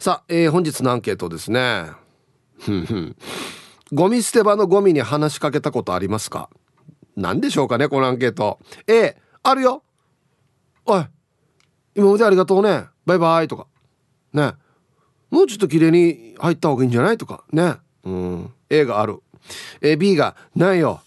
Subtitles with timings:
[0.00, 1.86] さあ、えー、本日のアンケートですね。
[3.92, 6.50] ゴミ捨て場のゴミに話しかけたことありますか？
[7.16, 8.60] 何でしょうかねこのアンケート。
[8.86, 9.82] A あるよ。
[10.86, 11.04] おい
[11.96, 12.84] 今までありがとうね。
[13.06, 13.66] バイバイとか。
[14.32, 14.52] ね。
[15.30, 17.42] もうちょっと綺麗に入った方がいいんじゃないとか。
[17.50, 17.74] ね。
[18.04, 18.52] うん。
[18.70, 19.20] A がある。
[19.80, 21.00] え B がないよ。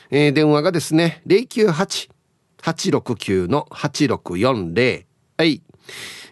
[0.09, 5.05] えー、電話がですね098-869の8640
[5.37, 5.61] はい、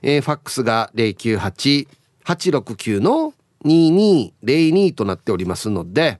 [0.01, 3.33] えー、ファックスが098-869の
[3.65, 6.19] 2202となっておりますので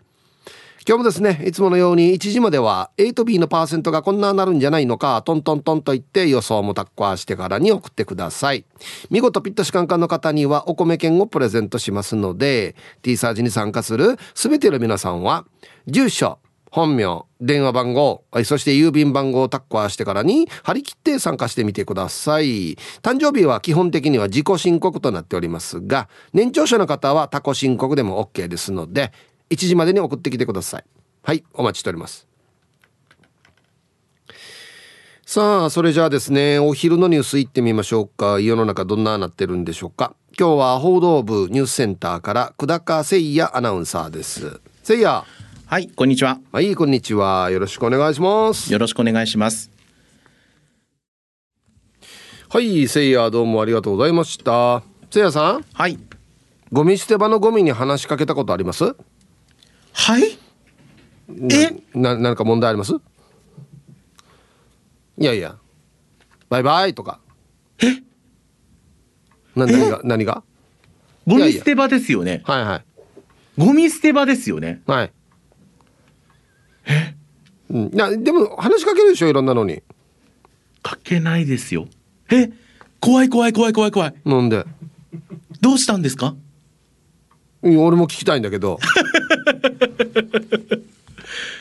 [0.88, 8.64] 今日もですねいつものように1時までは A と B のパーセントがこんななるんじゃないのかトントントンと言って予想もタッコアしてからに送ってください。
[9.10, 15.46] 見事ピットシカンカンの方にはお米券をプレゼントしますので T サージに参加する全ての皆さんは
[15.88, 16.40] 住所
[16.72, 22.76] 本名電話番号そして郵便番号をタッコアしてからに張り切って参加してみてください。
[23.02, 29.12] 誕生日は基本的には自己申告となっておりますが年長者の方は他己申告でも OK ですので
[29.50, 30.84] 1時までに送ってきてください。
[31.24, 32.28] はいお待ちしております。
[35.26, 38.40] さあそれじゃあですねお昼のニュース行ってみましょうか。
[38.40, 40.16] 世の中どんななってるんでしょうか。
[40.40, 44.62] 今日は報道部ニュースセンターから久高誠也アナウンサーです。
[44.88, 45.24] 誠也。
[45.66, 46.40] はいこんにちは。
[46.54, 47.50] はいこんにちは。
[47.52, 48.72] よろしくお願いします。
[48.72, 49.70] よろしくお願いします。
[52.50, 54.82] はいせいやどうもありがとうございました。
[55.12, 55.66] せいやさん。
[55.74, 56.00] はい。
[56.72, 58.96] ゴミ捨て場のゴミに話しかけたことあります？
[59.98, 60.38] はい？
[61.52, 61.84] え？
[61.94, 62.94] な何か問題あります？
[65.18, 65.58] いやいや。
[66.50, 67.20] バイバイとか。
[67.80, 68.04] え？
[69.56, 70.44] 何が何が？
[71.26, 72.42] ゴミ捨て場ですよね。
[72.46, 72.86] はいはい。
[73.58, 74.82] ゴミ捨て場ですよね。
[74.86, 75.12] はい。
[76.86, 77.16] え？
[77.70, 79.84] うん、いやでも話しかけるでしょいろんなのに。
[80.84, 81.88] かけないですよ。
[82.32, 82.50] え？
[83.02, 84.14] 怖い怖い怖い怖い怖い。
[84.24, 84.64] なんで？
[85.60, 86.36] どうしたんですか？
[87.76, 88.80] 俺も聞きたいんだけど、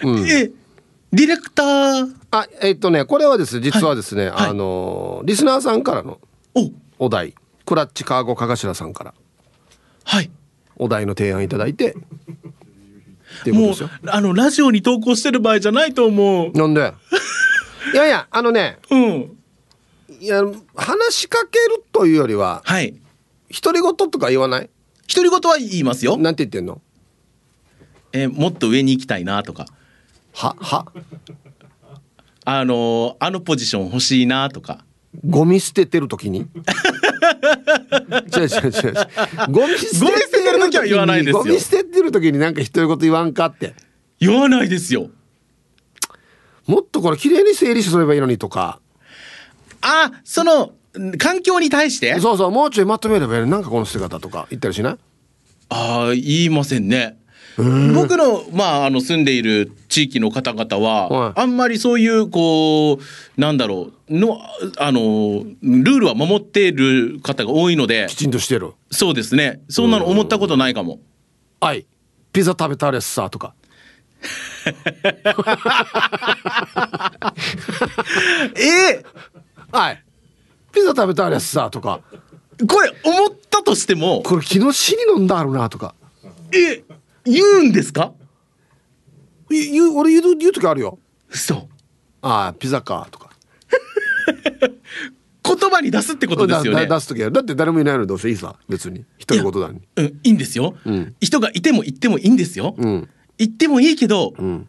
[0.05, 0.51] うん、え
[1.13, 2.15] ディレクター？
[2.31, 6.21] あえっとねこれはです実はですね、はい、あのリスナーさんからの
[6.99, 7.09] お。
[7.09, 7.35] 題。
[7.65, 9.15] クラッチカーゴかがしらさんから。
[10.05, 10.31] はい。
[10.77, 11.97] お題の提案いただいて。
[13.49, 13.75] もう
[14.07, 16.53] あのラジオに投稿してる場合じゃないと思う。
[16.53, 16.93] なんで？
[17.93, 19.37] いやいやあのねうん。
[20.21, 20.43] いや
[20.75, 22.95] 話しかけるというよりははい。
[23.63, 24.71] 独り言とか言わない？
[25.13, 26.17] 独り言は言いますよ。
[26.17, 26.81] なんて言ってんの？
[28.13, 29.67] えー、もっと上に行きたいなとか。
[30.33, 30.87] はは？
[32.45, 34.85] あのー、あのポジション欲しいなとか。
[35.25, 36.41] ゴミ捨ててる時に？
[36.41, 36.47] 違う
[38.43, 38.95] 違う違う
[39.51, 41.39] ゴミ捨ててる時は言わないですよ。
[41.39, 43.75] ゴミ捨ててる時になんか独り言言わんかって。
[44.21, 45.09] 言わないですよ。
[46.67, 48.81] もっとこれ綺麗に整理すればいいのにとか。
[49.81, 50.73] あその
[51.19, 52.19] 環境に対して？
[52.21, 54.99] そうそうもうちょいまとめればなんかこの捨て方とか言ったりしない？
[55.69, 57.19] ああ言いませんね。
[57.59, 64.39] 僕の,、まあ、あの住んでいる地域の方々は、はい、あんまりそういうこうなんだろうの
[64.77, 68.75] あのルールは守っている方が多いのできちんとしてる。
[68.91, 69.63] そうですね。
[69.71, 71.01] そんなの思ったことないかも。
[71.61, 71.87] はい。
[72.33, 73.55] ピザ食べたれっさとか。
[78.57, 79.03] え？
[79.03, 80.03] ー、はい
[80.77, 82.03] ピザ食べたあれさとか。
[82.71, 85.95] これ思ったとしてもこれ昨日死に飲んだあるなとか。
[86.53, 86.85] え
[87.25, 88.13] 言うんですか？
[89.49, 90.99] 言う俺言う言う時あるよ。
[91.31, 91.69] そう
[92.21, 93.31] ああピザかとか。
[95.47, 96.87] 言葉に出すってことですよね。
[96.87, 99.05] 出す時はだって誰もいないのどうせいいさ別に。
[99.19, 99.81] 一人言だに。
[99.97, 103.09] うんいいんですよ、うん、人がいても言ってもいいんですよ、うん、
[103.39, 104.69] 言ってもいいけど、うん、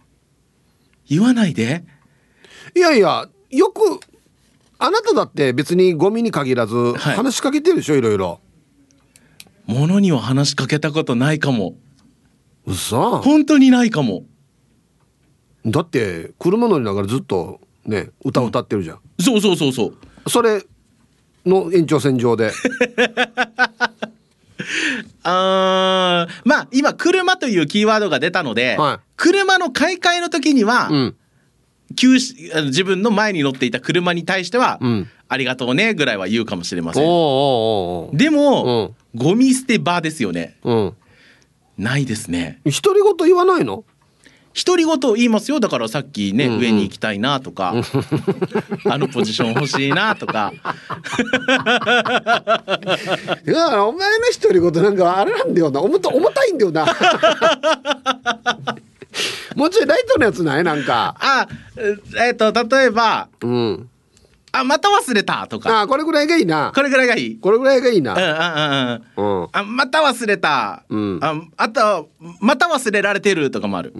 [1.09, 1.83] 言わないで。
[2.75, 3.99] いやいやよく
[4.79, 8.39] あなただって別にゴミに限らず話しかけてるでしょ、はい、いろいろ。
[9.65, 11.75] ものには話しかけたことないかも。
[12.65, 14.23] うそ本当にないかも。
[15.65, 20.29] だって車乗りながらずっとね歌歌ってるじゃん、うん、そうそうそうそう。
[20.29, 20.63] それ
[21.45, 22.51] の延長線上で。
[25.23, 31.15] あまあ今車というキーワードが出たので、はい、車の買い替えの時には、うん
[31.95, 37.03] 旧自分の前に乗っていた車に対しては、うん、ありがとうねぐらいは言うかもしれません。
[37.03, 40.57] でも、うん、ゴミ捨て場ですよね。
[40.63, 40.95] うん、
[41.77, 42.59] ないですね。
[42.65, 43.83] 独り言言わないの？
[44.65, 45.59] 独り言言いますよ。
[45.59, 47.75] だからさっきね、うんうん、上に行きたいなとか
[48.89, 50.51] あのポジション欲しいなとか。
[53.47, 55.79] いやお前の独り言なんかあれなんだよな。
[55.81, 56.87] 重た重たいんだよな
[59.55, 60.63] もうちょいライトのやつない？
[60.63, 61.15] なんか。
[61.19, 61.47] あ
[62.17, 63.89] えっ、ー、と例えばうん。
[64.53, 65.81] あまた忘れたとか。
[65.81, 66.71] あこれぐらいがいいな。
[66.73, 67.39] これぐらいがいい。
[67.39, 68.13] これぐらいがいいな。
[68.13, 68.21] うん
[69.21, 72.09] うんうん、うん、あまた忘れた、うん、ああと
[72.39, 73.93] また忘れられてるとかもある。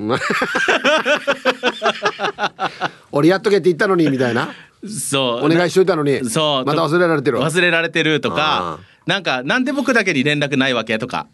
[3.12, 4.50] 俺やっとけって言ったのにみたいな。
[4.88, 5.46] そう。
[5.46, 6.28] お願いしといたのに。
[6.30, 6.66] そう。
[6.66, 8.80] また忘れられてる忘れられてるとか。
[9.06, 11.28] なんかなんで僕だけに連絡ないわけとか。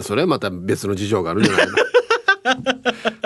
[0.00, 1.72] それはまた別の事情があるんじゃないの？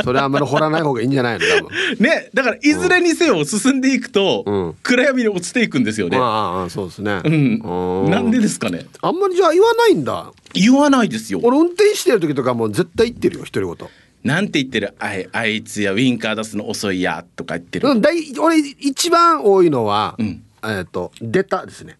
[0.04, 1.44] それはあんまり掘らない方がいいんじゃないの？
[1.44, 1.98] 多分。
[1.98, 6.18] ねだからいずれにせよ進んでいくと、うん、暗闇に落ちていくんですよね。
[6.20, 7.20] ああそうですね。
[7.24, 8.10] うん。
[8.10, 8.86] なんでですかね？
[9.00, 10.32] あんまりじゃあ言わないんだ。
[10.54, 11.40] 言わないですよ。
[11.42, 13.88] 俺運転してる時とかも絶対言ってるよ独り言。
[14.24, 14.94] なんて言ってる？
[14.98, 21.98] あいあいつやウィンカー出すの遅いやとか言ってる、うん、だい俺一番多いのは、うん、えっ、ー、と出たですね。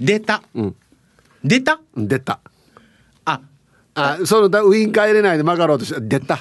[0.00, 0.76] 出た、うん、
[1.42, 1.80] 出た？
[1.96, 2.34] 出た。
[2.34, 2.50] あ
[3.96, 6.34] あそのウィンカー入れないで曲がろうとして出た。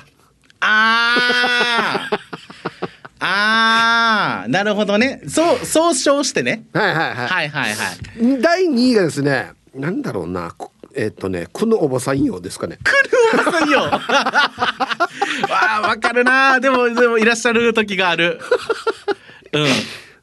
[0.59, 2.09] ああ
[3.19, 5.21] ああなるほどね。
[5.27, 6.65] そう総称してね。
[6.73, 7.27] はいはいはい。
[7.27, 7.93] はいはいは
[8.37, 8.41] い。
[8.41, 10.53] 第2位がですねなんだろうな。
[10.95, 12.77] えっ、ー、とねくのおばさんよですかね。
[12.83, 12.91] く
[13.37, 14.01] のおばさんよ わ
[15.77, 16.59] あわかるな。
[16.59, 18.39] でもでもいらっしゃる時がある。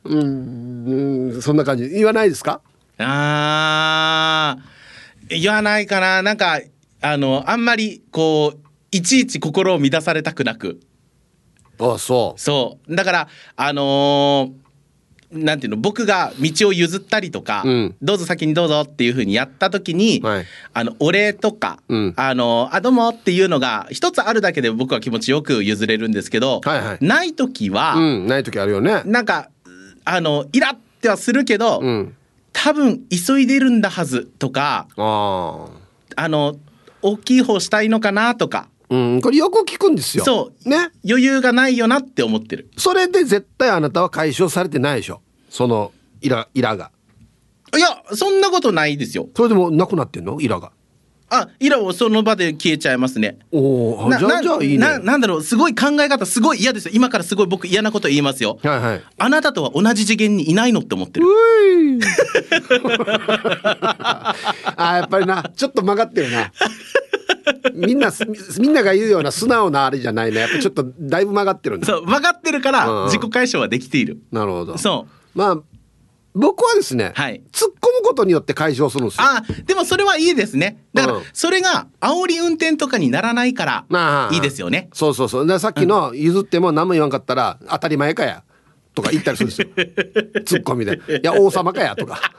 [0.04, 1.32] うん。
[1.34, 1.88] うんそんな感じ。
[1.88, 2.60] 言わないですか？
[2.98, 4.62] ああ
[5.28, 6.20] 言わないかな。
[6.22, 6.60] なんか
[7.02, 8.58] あのあんまりこう
[8.90, 10.80] いちいち心を乱されたくなく。
[11.78, 12.40] あそう。
[12.40, 12.94] そう。
[12.94, 14.62] だからあのー
[15.32, 20.44] なんていうの僕が道を譲ったりとか、うん、どうぞ先にどうぞっていうふうにやった時に、はい、
[20.74, 29.02] あのお礼とか、うん、あのあどうもっていうのが一つあるだけで僕は気持ちよく譲れるんですけど、はいはい、ない時は、うん、ない時あるよね。
[29.06, 29.48] なんか
[30.04, 31.80] あのイラってはするけど、
[32.52, 36.56] 多分急いでるんだはずとかあの
[37.02, 40.24] 大きい方したいのかなとかうん、これよく聞くんですよ。
[40.24, 40.68] そう。
[40.68, 40.90] ね。
[41.08, 42.70] 余裕がないよなって思ってる。
[42.76, 45.22] それで絶対あなたは解消されてないでしょ。
[45.48, 46.90] そのイライラが。
[47.74, 49.28] いや、そんなことないですよ。
[49.34, 50.38] それでもなくなってんの？
[50.42, 50.72] イラが。
[51.34, 53.38] あ、イラをその場で消えちゃいますね。
[53.50, 54.98] おお、じゃあじゃあいいねな。
[54.98, 56.92] なんだろう、すごい考え方すごい嫌ですよ。
[56.94, 58.58] 今からすごい僕嫌なこと言いますよ。
[58.62, 59.02] はいはい。
[59.16, 61.26] あなたとは同じ次元にいないのって思ってる。
[64.76, 66.52] あ、やっぱりな、ちょっと曲がってるな。
[67.72, 68.12] みんな
[68.58, 75.58] みんなが言うような素直なあれじゃないねやっぱちょっとだいぶ曲がってるんだそう曲がってるから自己解消はできている、なるほどそうまあ
[76.34, 79.24] 僕はですね、はい、突っ込むことによって解消するんですよ。
[79.24, 80.82] あでもそれはいいですね。
[80.94, 85.46] だから、それが煽り運転とかにならないからいいですよね、そうそうそう。
[85.46, 88.42] でさっきの譲っても何も言わんかったら当たり前かや
[88.94, 89.68] とか言ったりするんですよ。
[90.44, 92.20] ツッコミで「いや王様かや」とか。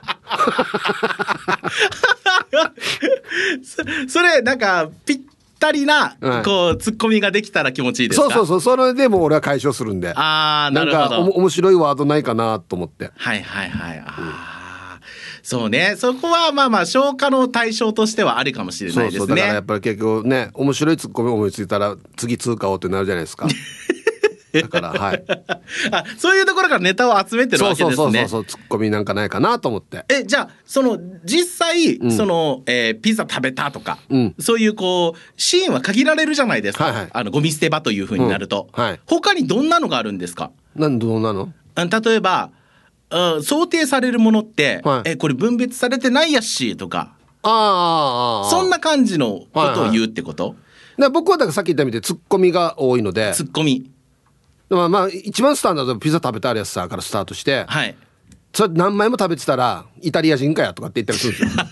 [4.08, 5.20] それなんかぴっ
[5.64, 8.62] たりな、こうツッコミができたら気持ちいいですそうそうそう。
[8.62, 10.14] それでも俺は解消するんで。
[10.14, 11.10] ああなるほど。
[11.10, 13.12] なんか面白いワードないかなと思って。
[13.16, 14.04] はいはいはい。
[14.06, 15.00] ああ、
[15.42, 15.96] そうね。
[15.98, 19.20] そこはまあまあ消化の対象としてはありかもしれないですね。
[19.20, 19.38] そうそう。
[19.38, 23.48] だからやっぱり結局ね面白いツッコミ思いついたら次通過をってなるじゃないですか
[24.54, 25.24] だからはい。
[25.92, 27.96] あそういうところからネタを集めてるわけですね。
[27.96, 30.06] そうそうそうそうツッコミなんかないかなと思って。
[30.10, 40.52] えじゃあその実際、うん、その、えー、ピザ食べたとか、うん、そういうこうシーンは限られるじゃないですか、はいはい、あのゴミ捨て場というふうになると、うん、はい、他にどんなのがあるんですか？
[40.76, 41.52] なんどんなの？
[41.76, 42.52] 例えば
[43.42, 47.14] 想定されるものって、はい、えこれ分別されてないやしとか。
[47.46, 53.34] ああそんな感じのことを言うってこと、はいはい、僕はだからさっき言ったみたいにツッコミが多いので。
[53.34, 53.92] ツッコミ
[54.76, 57.96] まあまあ一番スタンダードピザ食べたあるやつさからスタートして、はい、
[58.54, 61.64] それ何枚も食べてたらイタリア人かやとかって言ったりするんですよ。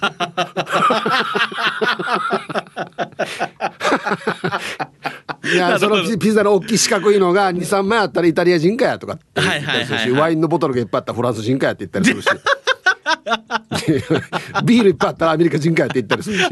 [5.54, 12.28] いやそのピザの大きい四角いのが23枚あったらイタリア人かやとかって言ったりするしワインのボトルがいっぱいあったらフランス人かやって言ったりするし。
[14.64, 16.44] ビールいっぱいあったらアメリカ人かって言ったりするし。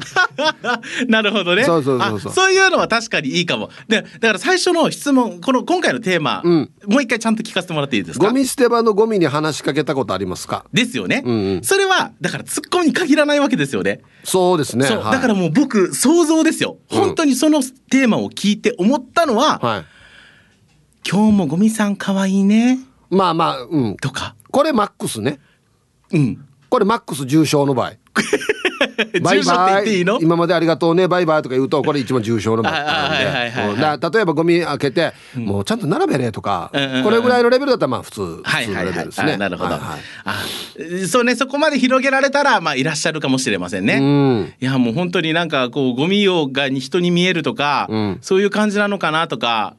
[1.07, 1.63] なるほどね。
[1.63, 2.33] そうそうそうそう。
[2.33, 3.69] そういうのは確かにいいかも。
[3.87, 8.25] でだから最初の質問この今回のテーマ、うん、もう一回ちゃんと聞かせてもらっていいですか？
[8.27, 10.65] ゴミ捨て場のゴミに話しかけたことありますか？
[10.73, 14.01] ですよね、うんうん、それはだからツッコミに限らないわけですよね。
[14.23, 16.77] そうですね、はい、だからもう僕想像ですよ。
[16.89, 19.85] 本当にそのテーマを聞いて思ったのは、はい、
[21.09, 22.79] 今日もゴミさんかわいいね。
[23.09, 23.97] まあまあうん。
[23.97, 24.35] とか。
[24.51, 25.39] これマックスね
[26.13, 26.45] うん。
[26.69, 27.93] これマックス重症の場合。
[29.21, 30.01] バイバイ。
[30.21, 31.07] 今までありがとうね。
[31.07, 33.99] バイバイとか言うとこれ一番重症のバッターなん。
[33.99, 36.69] で例えばゴミ開けて、もうちゃんと並べれとか、
[37.03, 41.35] これぐらいのレベルだったらまあ普通、はいはいはい、なるほど、はいはい、そうね。
[41.35, 49.75] そこまで広げられたらまあいらっしゃるかもしれませんね、うん、いやもう本当になんかこうゴミをが人に見えるとか、うん、そういう感じなのかなとか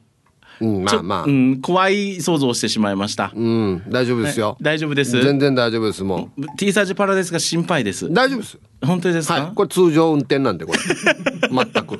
[0.61, 3.31] うん、まあまあ、うん、怖い想像をしてしまいました。
[3.35, 4.57] うん、大丈夫ですよ。
[4.61, 5.11] 大丈夫です。
[5.21, 6.03] 全然大丈夫です。
[6.03, 6.45] もう。
[6.57, 8.11] T サージパラですが心配です。
[8.13, 8.59] 大丈夫です。
[8.85, 9.33] 本当ですか。
[9.33, 10.79] はい、これ通常運転なんでこれ。
[10.79, 11.99] 全く。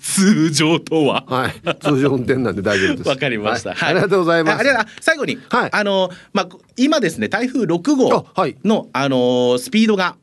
[0.00, 1.24] 通常とは。
[1.26, 3.08] はい、通常運転なんで大丈夫です。
[3.08, 3.90] わかりました、はい。
[3.90, 4.64] ありがとうございます。
[5.00, 8.26] 最後に、はい、あのまあ今ですね台風六号
[8.64, 10.16] のあのスピードが。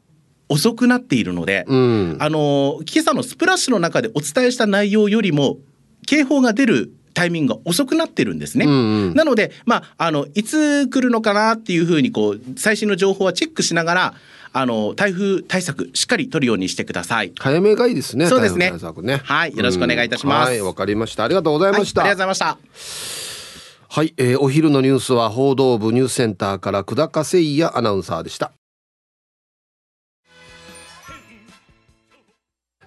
[0.50, 5.58] 遅くなっているので、うん、あの今朝のスプラッシュの中でお伝えした内容よりも
[6.06, 8.66] 警報が出るタイミングが遅くなってるんですね。
[8.66, 8.76] うんう
[9.10, 14.14] ん、なので、まあ、あのいつ来るのかなっていうふうにこう最新の情報はチェックしながら
[14.54, 17.34] あの台風対策しっかり取るようにしてください。
[17.40, 18.28] 早めがいいですね。
[18.28, 18.72] そうですね。
[19.02, 20.50] ねはい、よろしくお願いいたします。
[20.50, 21.24] はい、わかりました。
[21.24, 22.02] ありがとうございました。
[22.02, 22.60] はい、ありがとうございまし
[23.90, 23.96] た。
[23.96, 28.52] はい、えー、お昼のニュースは報道部ニュースセンターから久高誠也アナウンサーでした。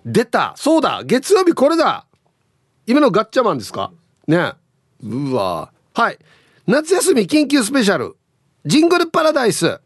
[0.07, 2.07] 出たそうだ月曜日これだ
[2.87, 3.91] 今のガッチャマンですか？
[4.31, 4.53] ね。
[5.03, 5.73] うわ。
[5.95, 6.19] はい。
[6.67, 8.17] 夏休み緊急スペシャル。
[8.65, 9.81] ジングルパラダイス。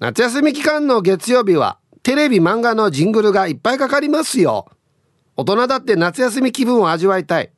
[0.00, 4.68] 夏休み期間の月曜日はテレビ漫画のジングルがいっぱいかかりますよ。
[5.36, 7.52] 大人だって夏休み気分を味わいたい。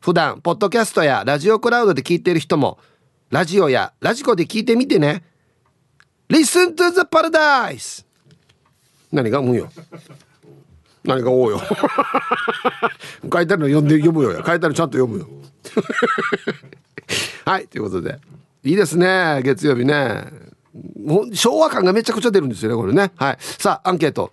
[0.00, 2.78] 普段ポッドキャストやラジオクラウドで聞いてる人も
[3.28, 5.22] ラジオやラジコで聞いてみてね。
[6.30, 8.06] Listen to the Paradise!
[9.12, 9.40] 何が？
[9.40, 9.70] うよ。
[11.10, 11.60] 何がおうよ。
[13.32, 15.28] 書いてあるの読んで読むよ書いてあるのちゃんと読むよ。
[17.44, 18.18] はいということで。
[18.62, 20.24] いいですね月曜日ね。
[21.34, 23.10] 昭和感がめちゃくちゃ出るんですよねこれね。
[23.16, 23.38] はい。
[23.40, 24.32] さあアンケート。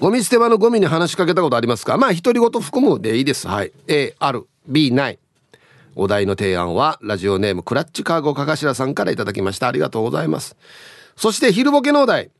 [0.00, 1.96] ゴミ捨て場のゴミに話しかけたことありますか？
[1.96, 3.46] まあ独り言含むでいいです。
[3.46, 3.72] はい。
[3.86, 4.46] A ある。
[4.66, 5.18] B ない。
[5.94, 9.68] お題の提案はラジオネームクラッチカーゴかかしらさんからいただきました。
[9.68, 10.56] ありがとうございます。
[11.16, 12.30] そして昼ボケのお題。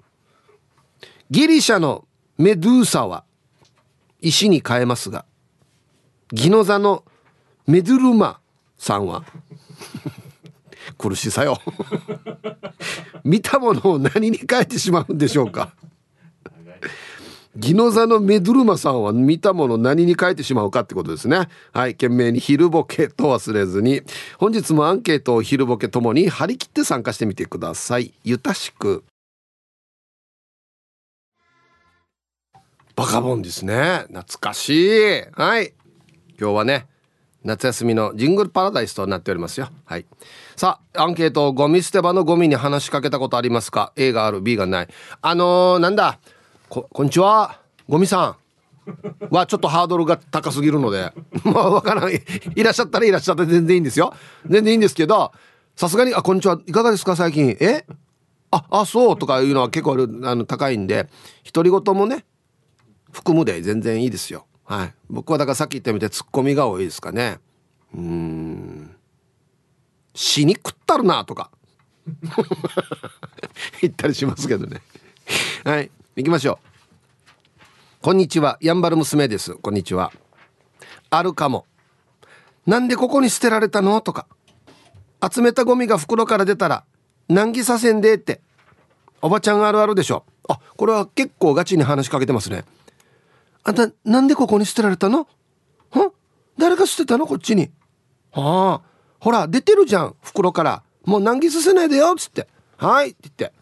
[1.31, 2.05] ギリシャの
[2.39, 3.25] メドゥーサは
[4.21, 5.25] 石に変えますが
[6.33, 7.05] ギノザの
[7.67, 8.41] メドゥルマ
[8.79, 9.25] さんは
[10.99, 11.59] 苦しさよ。
[13.25, 15.73] 見たものを何に変えてしまうんでしょうか？
[17.57, 21.49] ギノザのメドゥルマさんは見たもの何に変えてしまうかってことですね。
[21.73, 24.03] はい懸命に昼ボケと忘れずに。
[24.39, 28.13] 本日もアンケートを昼ボケともに張り切って参加してみてください。
[28.25, 29.05] ゆたしく。
[33.03, 34.05] バカボンですね。
[34.11, 35.23] 懐かしい。
[35.33, 35.73] はい。
[36.39, 36.87] 今日はね
[37.43, 39.71] 夏休みのジングルパラダイスとなっておりますよ。
[39.85, 40.07] はい。
[40.55, 44.89] さあアンケートゴミ捨て場のゴミに話しかけたことありますか？A がある B がない。
[45.21, 46.21] あのー、なんだ？
[46.69, 47.59] ここんにちは。
[47.89, 48.37] ゴミさ
[48.89, 49.25] ん。
[49.35, 51.13] はちょっとハードルが高すぎるので。
[51.43, 52.13] まあわからん。
[52.13, 52.21] い
[52.63, 54.15] らっしゃったらいらっしゃって全然いいんですよ。
[54.47, 55.33] 全然いいんですけど
[55.75, 56.57] さすがに「あこんにちは。
[56.65, 57.17] いかがですか？
[57.17, 57.57] 最近。
[57.59, 57.85] え？
[58.53, 61.09] ああそう」とかいうのは結構あの高いんで
[61.53, 62.25] 独り言もね
[63.13, 64.47] 含むで全然いいですよ。
[64.65, 64.95] はい。
[65.09, 67.39] 僕はだからさっき言ったみたいにツッコミが多いですかね。
[67.95, 68.97] うん。
[70.15, 71.51] 死に食ったるなとか。
[73.81, 74.81] 言ったりしますけどね。
[75.65, 75.91] はい。
[76.17, 78.03] 行きましょう。
[78.03, 78.59] こんにちは。
[78.61, 79.55] やんばる娘です。
[79.55, 80.13] こんにちは。
[81.11, 81.67] あるかも。
[82.67, 84.27] なんでここに捨てられたのとか。
[85.31, 86.85] 集めたゴミが袋から出たら
[87.29, 88.41] 難儀させんでって。
[89.21, 90.25] おばちゃんあるあるでしょ。
[90.49, 92.65] あこれは結構ガチに話しかけてますね。
[93.65, 95.29] あんたなんでここに捨てられたの？
[95.91, 96.13] は？
[96.59, 97.27] 誰が捨てたの？
[97.27, 97.71] こっちに。
[98.33, 98.93] はあ。
[99.21, 100.17] ほら出てるじゃん。
[100.23, 100.83] 袋から。
[101.05, 102.13] もう難儀させないでよ。
[102.13, 102.49] っつって。
[102.77, 103.11] はい。
[103.11, 103.53] って言って。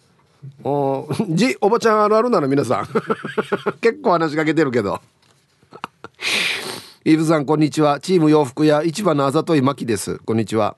[0.64, 2.88] おじおばちゃんあるあるなの皆さん。
[3.80, 5.00] 結構話しかけてるけど。
[7.04, 8.00] イブさんこんにちは。
[8.00, 10.18] チーム洋服屋市場のあざといまきです。
[10.18, 10.76] こんにちは。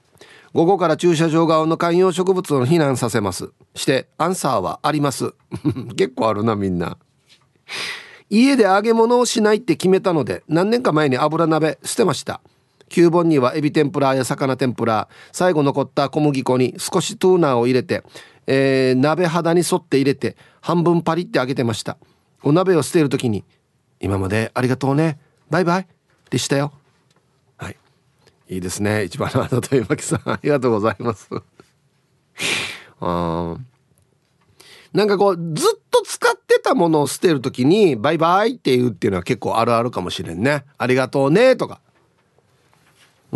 [0.53, 3.51] 午後から駐車場側の観葉植物を避難させます。
[3.75, 5.33] してアンサーはあります。
[5.97, 6.99] 結構あるなみんな。
[8.35, 12.41] 家で揚げ物をしないって決めたので何年か前に油鍋捨てました。
[12.89, 18.03] 9本にはエビ天ぷらや魚天ぷら最後残った小麦粉に少しトゥーナーを入れて、
[18.47, 21.99] えー、鍋肌に沿って入れて半分パリって揚げてました。
[22.43, 23.45] お鍋を捨てる時に
[24.01, 25.19] 「今までありがとうね
[25.51, 25.87] バイバイ」
[26.31, 26.73] でしたよ。
[27.59, 27.77] はい。
[28.49, 30.23] いいですね一番のあなた岩木さん。
[30.25, 31.29] ありがとうございます。
[32.99, 33.57] あ
[34.95, 36.42] なんかこうずっと使って
[36.73, 40.65] たものを捨てる時にバイバイって言うっていうのは結構あるあるかもしれんね。
[40.79, 41.81] ありがとうねとか。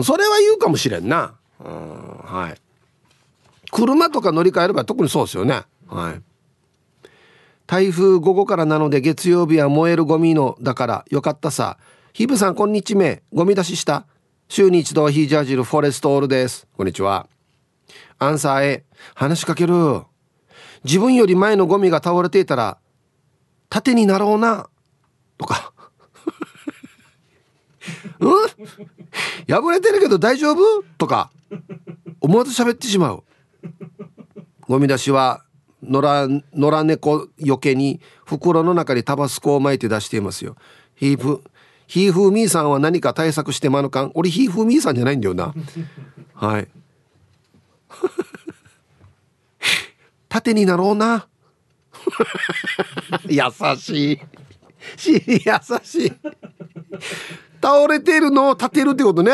[0.03, 1.35] それは言うかもしれんな。
[1.61, 2.61] うんはい。
[3.71, 5.63] 車とか乗り換えれば特にそうですよね。
[5.89, 6.23] はい。
[7.67, 11.79] 台風午後からなので月曜日は燃えるゴミのだからよかったさ。
[12.13, 14.07] ヒブさんこんにちめゴミ出しした？
[14.49, 16.67] 週に一度はヒージャージルフォレストオールです。
[16.77, 17.29] こんにちは。
[18.19, 20.03] アンサー A 話しかける。
[20.85, 22.79] 自分より前のゴミが倒れていたら
[23.69, 24.69] 縦になろうな。
[25.39, 25.73] とか。
[28.21, 28.33] うん？
[29.49, 30.83] 破れてるけど大丈夫？
[30.99, 31.31] とか。
[32.21, 33.23] 思わず喋ってしまう。
[34.63, 35.45] ゴミ出しは
[35.83, 40.57] 野良野良猫よけに袋の中にタバスコを巻いて出していますよ。
[40.97, 41.45] ヒーフ
[41.87, 44.11] ヒーフーミーさんは何か対策してまぬかん？
[44.15, 45.55] 俺ヒーフーミーさんじゃないんだよな。
[46.35, 46.69] はい。
[50.29, 51.29] 縦になろうな。
[53.29, 53.43] 優
[53.79, 54.21] しい。
[54.97, 56.13] し優しい。
[57.63, 59.33] 倒れてるのを立てるってことね。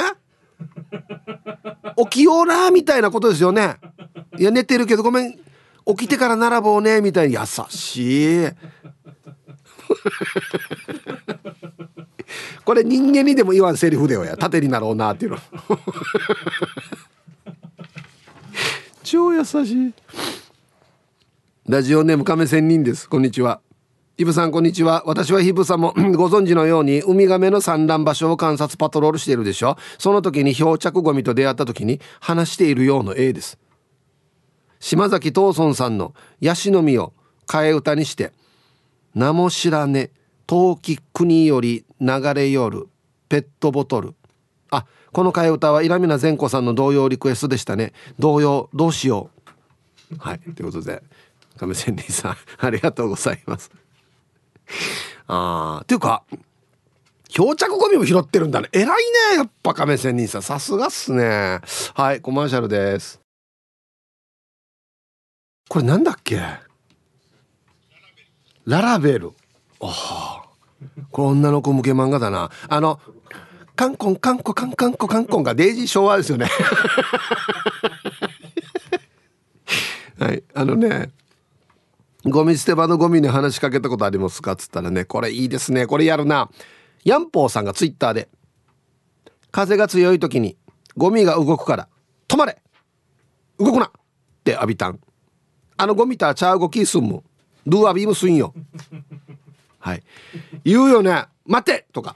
[1.96, 3.76] 起きようなみたいなことですよね。
[4.38, 5.38] いや寝てるけどごめん。
[5.84, 8.48] 起きてから並ぼうねみたいに優しい。
[12.64, 14.36] これ人間にでも言わんセリフだよや。
[14.36, 15.38] 縦になろうなっていうの。
[19.02, 19.92] 超優しい。
[21.72, 23.08] ラジオネーム亀仙人です。
[23.08, 23.62] こんにちは。
[24.18, 25.04] イブさんこんにちは。
[25.06, 29.78] 私はヒブさんもご存知のようにウミガメの産卵場所を観察パトロールしているでしょ。
[29.96, 33.58] その時に漂着ゴミと出会った時に話しているような A です。
[34.80, 37.14] 島崎藤村さんのヤシの実を
[37.46, 38.34] 替え歌にして
[39.14, 40.10] 名も知らね
[40.46, 42.90] 陶器国より流れよる
[43.30, 44.14] ペットボトル。
[44.70, 47.94] あこの替え歌はイラミナ善子さんの童謡リクエストでしたね。
[48.18, 49.30] 童謡どうしよ
[50.12, 50.16] う。
[50.18, 51.02] はいということで。
[51.62, 53.70] 亀仙人さんありがとうございます
[55.28, 56.24] あーっていうか
[57.28, 58.92] 漂着ゴミも拾ってるんだね偉いね
[59.36, 61.60] やっぱ亀仙人さんさすがっすね
[61.94, 63.20] はいコマーシャルです
[65.68, 66.40] これなんだっけ
[68.64, 69.30] ララベル
[69.80, 70.48] ああ
[71.12, 72.98] これ女の子向け漫画だなあの
[73.76, 76.48] カンコンカンコカンカンコカンコンがデイジー昭和ですよね
[80.18, 81.12] はいあのね
[82.24, 84.52] ゴミ捨て場のゴミに話しかけたことありますか？
[84.52, 85.86] っつったらねこれいいですね。
[85.86, 86.50] これやるな。
[87.04, 88.28] ヤンポーさんがツイッターで
[89.50, 90.56] 風が強い時に
[90.96, 91.88] ゴミが動くから
[92.28, 92.62] 止まれ。
[93.58, 93.86] 動くな。
[93.86, 93.90] っ
[94.44, 95.00] て浴びたん。
[95.76, 97.24] あのゴミターチャーゴキースンム
[97.66, 98.54] ドゥアビームスインよ。
[99.78, 100.02] はい。
[100.64, 101.26] 言うよね。
[101.44, 101.86] 待て。
[101.92, 102.14] とか。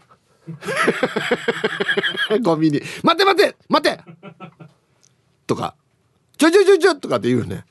[2.42, 2.80] ゴミに。
[3.02, 3.56] 待て待て。
[3.68, 4.00] 待て。
[5.46, 5.74] とか。
[6.38, 7.64] ちょちょちょちょとかって言うよね。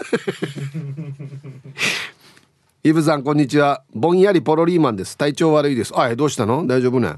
[2.82, 3.82] イブさんこんにちは。
[3.94, 5.14] ぼんやりポロリーマンです。
[5.16, 5.92] 体調悪いです。
[5.94, 6.66] あどうしたの？
[6.66, 7.16] 大丈夫ね。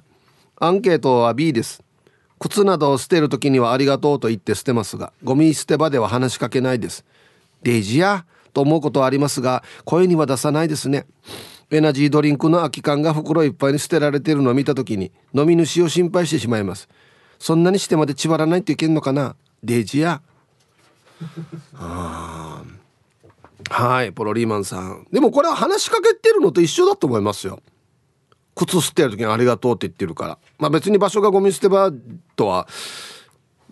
[0.56, 1.84] アンケートは B です。
[2.38, 7.04] 靴などを捨てる時にはありがとうと言って捨てますがゴミ捨て場では話しかけないです。
[7.62, 8.24] デジや？
[8.52, 11.06] と思うことはありますが声には出さないですね。
[11.70, 16.88] エナジードリンクの空き缶が袋いっぱいに捨てられているのを見た時に飲み主を心配してしまいます。
[17.38, 19.36] そんなにしてまで縛らないといけんのかな？
[19.62, 20.20] デジや？
[21.74, 22.62] あ
[23.70, 25.06] はいポロリーマンさん。
[25.12, 27.60] でもこれは話しかけてるのと一緒だと思いますよ。
[28.54, 30.38] 靴捨てる時にありがとうって言ってるから。
[30.58, 31.90] まあ別に場所がゴミ捨て場
[32.36, 32.66] とは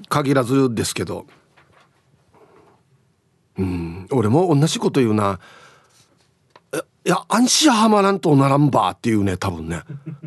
[0.09, 1.27] 限らずですけど。
[3.59, 4.07] うん。
[4.11, 5.39] 俺も同じこと言うな。
[7.05, 9.83] いや安心はまらんとならんばっていうね多分ね。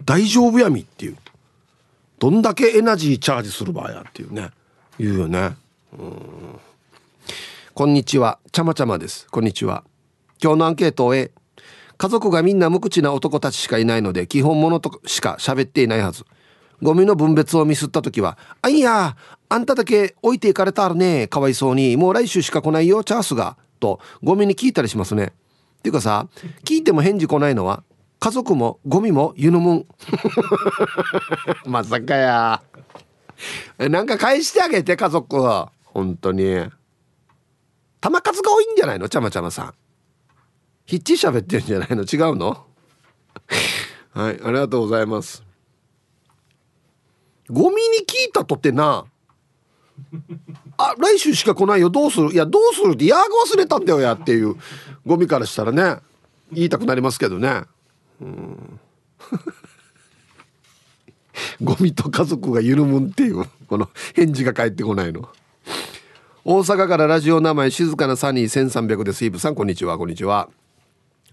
[0.05, 1.17] 大丈夫やみっていう。
[2.19, 4.49] どんだけエナジーチャージするばやっていうね。
[4.97, 5.55] 言うよね。
[5.97, 6.59] うん。
[7.75, 8.37] こんにちは。
[8.51, 9.25] ちゃまちゃまです。
[9.31, 9.83] こんにちは。
[10.39, 11.31] 今日のアンケートを家
[11.97, 16.23] 族がみんな無口な男たちしかいないので基本ものとしか喋っていないはず。
[16.83, 19.17] ゴミの分別をミスった時は「あいや
[19.49, 25.33] あんただけ置いていかれたらねかわいそうにもう来週しか来ないよチャンスが」とゴミに聞いたりしますね。
[25.79, 26.27] っていうかさ
[26.63, 27.81] 聞いても返事来ないのは
[28.19, 29.85] 家族もゴミも湯飲むん
[31.65, 32.61] まさかや。
[33.79, 36.67] なんか返してあげて家族は本当に。
[38.03, 39.07] 玉数が多いんじゃないの？
[39.07, 39.73] ちゃまちゃまさん。
[40.85, 42.03] ひっちり喋ってるんじゃないの？
[42.03, 42.65] 違うの？
[44.11, 45.41] はいありがとうございます。
[47.49, 49.05] ゴミに聞いたとってな。
[50.77, 51.89] あ来週しか来ないよ。
[51.89, 52.33] どうする？
[52.33, 54.57] いやどうするってやが忘れたんだよやっていう。
[55.05, 56.01] ゴミからしたらね。
[56.51, 57.61] 言いたくなりますけどね。
[58.19, 58.79] うん。
[61.63, 65.29] ゴミと家族が緩むっていうこの返事が返ってこないの。
[66.45, 69.23] 大阪からラジオ名前静かなサニー1300です。
[69.23, 69.97] イブさんこんにちは。
[69.97, 70.49] こんにちは。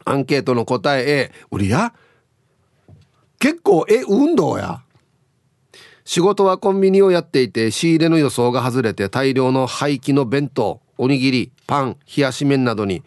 [0.05, 1.93] アンケートの答え A うりや？
[3.41, 4.83] 結構え運動や？
[6.05, 13.03] 仕事はコンビニをやっていて仕入れの予想が外れて大量の廃棄の弁当おにぎりパン冷やし麺などに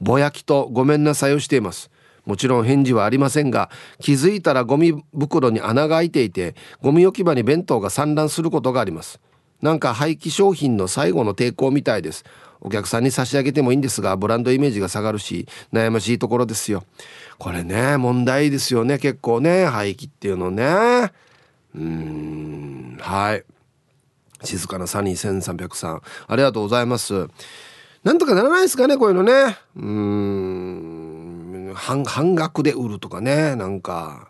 [0.00, 1.92] ぼやきとごめんなさいをしています。
[2.24, 9.20] もちろん返事はありませんが気づいたらゴミ袋に穴が開いていてゴミ置き場に弁当が散乱することがあります。
[9.62, 12.24] なんか廃棄商品の最後の抵抗みたいです。
[12.60, 16.84] お客さんに差し上げてもいいんですがブランドイメージが下がるし悩ましいところですよ。
[17.38, 18.98] これね問題ですよね。
[18.98, 21.12] 結構ね廃棄っていうのね。
[21.74, 23.44] うんはい。
[24.42, 27.28] 静かなサニー1303ありがとうございます。
[28.04, 29.58] なんとかならないですかねこういうのね。
[29.76, 34.28] うん半半額で売るとかねなんか。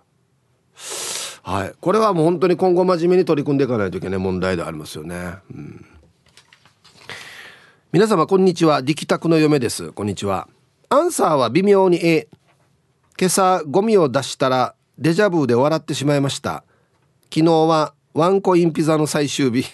[1.47, 1.73] はい。
[1.81, 5.87] これはもう本当に今後真面目に取り組んでいかないといけない問題でありますよね、うん、
[7.93, 8.81] 皆様こんにちは。
[8.81, 9.93] 力宅の嫁です。
[9.93, 10.49] こんにちは。
[10.89, 12.27] アンサーは微妙に A
[13.17, 16.65] 今朝ゴミを出したらデジャブで笑ってしまいました。
[17.33, 19.67] 昨日はワンコインピザの最終日。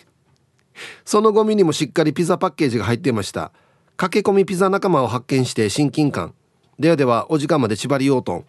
[1.06, 3.50] そのゴミにもしっかりピザパッケージが入っていました。
[3.96, 6.34] 駆け込みピザ仲間を発見して親近感。
[6.78, 8.44] ではではお時間まで縛りようと。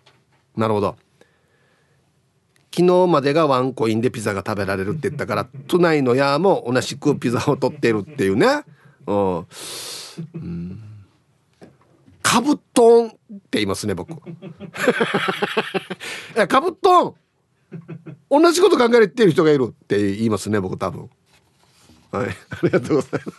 [0.57, 0.97] なるほど。
[2.75, 8.63] 昨日までがワンコインでピザが食べられるって言ったから都内のヤーも同じくピザを取ってるっていうね。
[9.05, 9.45] う
[10.37, 10.83] ん。
[12.23, 13.19] カブトンって
[13.51, 14.15] 言いますね僕い
[16.35, 17.15] や カブトン
[18.31, 21.11] 同じこと考えてる人がいるって言いますね僕多分。
[22.11, 23.31] はいありがとうございま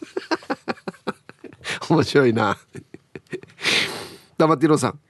[1.81, 1.91] す。
[1.91, 2.57] 面白いな。
[4.39, 5.01] 黙ってろさん。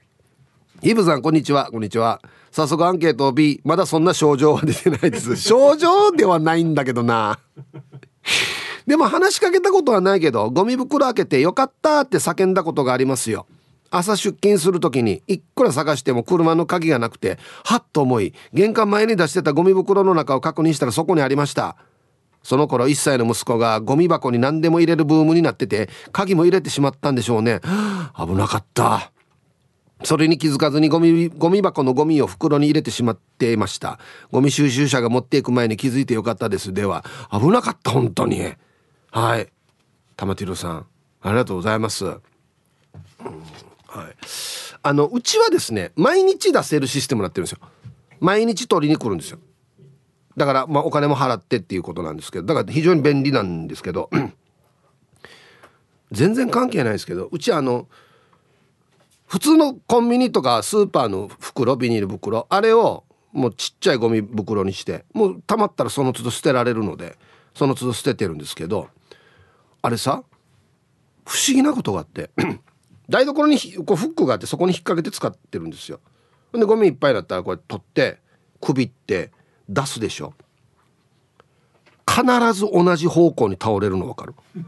[0.81, 2.21] イブさんこんにちはこんにちは。
[2.55, 5.35] 早速アンケート B まだそんな症状は出てないです。
[5.43, 7.37] 症状ではないんだけどな。
[8.87, 13.45] でも話しかけたことはないけどゴミ袋開けてよかったって叫んだことがありますよ。
[13.91, 21.75] 朝出勤する時にいくら探しても車の鍵がなくてはっと思い玄関前に出してたゴミ袋の中を確認したらそこにありました。
[22.41, 27.59] その頃1歳の息子がゴミ箱に何でも入れるブームになってて鍵も入れてしまったんでしょうね。
[28.17, 29.11] 危なかった
[30.03, 33.97] それに気づかずにゴミゴミ箱のゴミを袋に入れてしまっていました。
[34.31, 36.73] ゴミ収集車が持っていく前に気づいてよかったです。
[36.73, 38.53] では危なかった本当に。
[39.11, 39.47] はい。
[40.17, 40.85] 玉ティロさん
[41.21, 42.19] ありがとうございます、うん、は
[44.09, 44.15] い。
[44.83, 47.59] あのうちはですね毎日出せるシステムになってるんですよ。
[48.19, 49.39] 毎日取りに来るんですよ。
[50.35, 54.09] だからまあお金も払ってっていうことなんですけどだから非常に便利なんですけど。
[56.11, 57.87] 全然関係ないですけどうちあの
[59.35, 67.17] 普通のコンビニとかスーパーの袋ビニール袋あれをもうちっちゃいゴミ袋にしてもうたまったらその都度捨てられるので
[67.53, 68.87] その都度捨ててるんですけど
[69.81, 70.23] あれさ
[71.25, 72.29] 不思議なことがあって
[73.09, 75.99] 台所にこうフックがあってそこに引っ掛けて使ってるんですよ。
[76.53, 78.19] でゴミいっぱいだったらこれ取って
[78.61, 79.31] くびって
[79.67, 80.33] 出すでしょ。
[82.09, 84.33] 必ず同じ方向に倒れるの分かる？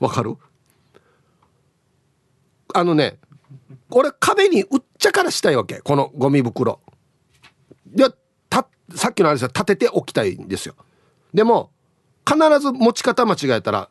[0.00, 0.36] わかる？
[2.76, 3.18] あのね
[3.90, 5.80] 俺壁にうっちゃからしたいわけ。
[5.80, 6.80] このゴミ袋。
[7.86, 8.04] で
[8.50, 10.74] たさっきのあれさ立てておきたいんですよ。
[11.32, 11.70] でも
[12.28, 13.88] 必ず持ち方間違えたら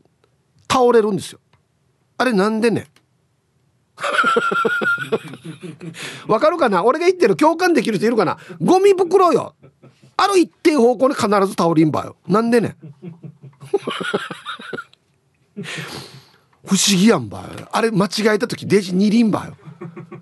[0.72, 1.40] 倒れるんですよ。
[2.18, 2.88] あれなんでね
[6.28, 6.84] わかるかな？
[6.84, 8.38] 俺が言ってる共感できる人いるかな？
[8.62, 9.56] ゴミ袋よ。
[10.18, 12.18] ある一定方向に必ず倒りんばよ。
[12.28, 12.76] なんでね
[16.66, 19.56] 不思議やんばあれ間違えた時デジ二輪ばよ。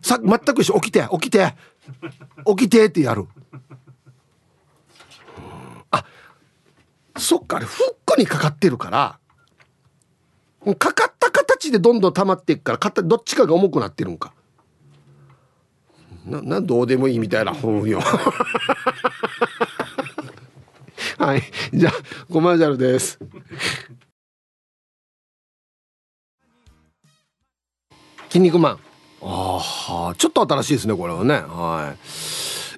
[0.01, 0.79] さ全く一緒。
[0.81, 1.55] 起きて起きて。
[2.45, 3.27] 起きてってやる。
[5.91, 6.05] あ
[7.17, 9.17] そっかあれフックにかかってるから
[10.75, 14.33] かかった形でどんどん溜まっていくからどっちかが重くなってるんか。
[16.25, 17.99] ななどうでもいいみたいな本よ。
[21.19, 21.43] はい。
[21.73, 21.93] じゃあ
[22.31, 23.19] コマーシャルです。
[28.33, 28.79] 筋肉マン。
[29.21, 31.35] ああちょっと新しいですねこれはね。
[31.35, 31.93] は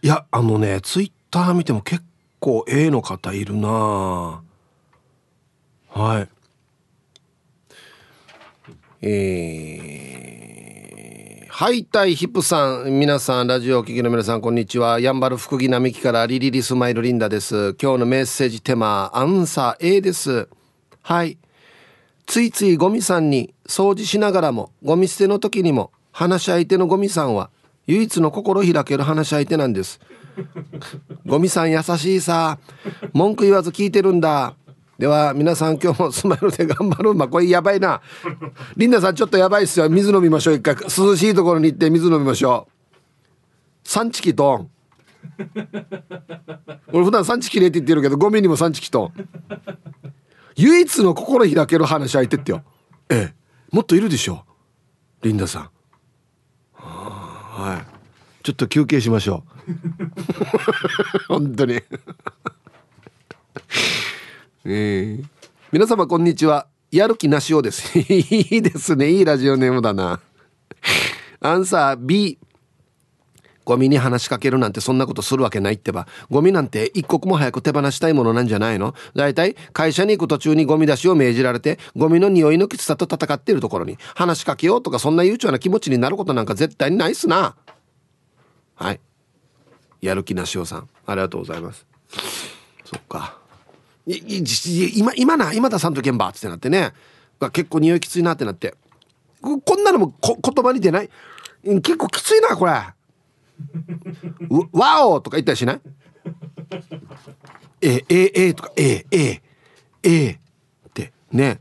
[0.03, 0.05] い。
[0.05, 2.03] いやあのねツイッター見ても結
[2.41, 4.43] 構 A の方いるな。
[5.91, 6.27] はい。
[9.01, 14.99] えー、ハイタイヒップさん皆さんラジオお聞きの皆さんこんにちは。
[14.99, 17.75] やんばる福木並木からリリリスマイルリンダです。
[17.81, 20.49] 今日のメッセージテーマアンサー A です。
[21.01, 21.37] はい。
[22.25, 27.49] ついついゴミさんに掃除しながらもゴミ捨ての時にも話し相手のゴミさんは
[27.87, 29.99] 唯一の心開ける話し相手なんです。
[31.25, 32.57] ゴミさん優しいさ。
[33.13, 34.55] 文句言わず聞いてるんだ。
[34.97, 38.01] では皆さん今日もスマイルで頑張るまあこれやばいな。
[38.77, 39.89] リンダさんちょっとやばいっすよ。
[39.89, 40.75] 水飲みましょう一回。
[40.75, 43.87] 涼しいところに行って水飲みましょう。
[43.87, 44.69] サンチキトン。
[46.91, 49.13] 俺普段サンチキレって言ってるけどゴミにもサンチキトン。
[50.57, 52.63] 唯一の心開ける話相手ってよ。
[53.09, 53.35] ええ。
[53.71, 54.45] もっといるでしょ
[55.21, 55.69] リンダさん。
[56.73, 57.95] はい。
[58.43, 59.43] ちょっと休憩しましょ
[61.27, 61.27] う。
[61.27, 61.81] 本当に。
[64.65, 65.25] えー、
[65.71, 66.67] 皆様こんにちは。
[66.91, 67.97] やる気なしおです。
[67.99, 68.19] い
[68.57, 69.11] いですね。
[69.11, 70.21] いいラジオネームだな。
[71.41, 72.39] アンサー B
[73.65, 76.07] ゴミに話しかけるなんてそんなことするわけないってば。
[76.29, 78.93] ゴミなんて一刻も早く手放したいものなんじゃないの？
[79.15, 87.55] だいたい会社に行く途中にゴミ出しを命じられて、ゴミの匂いのきつさと戦っているところに話しかけようとかそんな悠長な気持ちになることなんか絶対にないっすな。
[88.75, 88.99] はい。
[90.01, 90.89] やる気なしおさん。
[91.07, 91.87] ありがとうございます。
[92.85, 93.39] そっか。
[94.05, 96.93] 今、今な、今田さんと現場ってなってね。
[97.51, 98.75] 結構匂いきついなってなって。
[99.41, 101.09] こんなのもこ言葉に出ない？
[101.63, 102.73] 結構きついな、これ。
[104.71, 105.81] ワオとか言ったりしない？
[107.81, 109.41] えええとかええ
[110.03, 111.59] ええってね。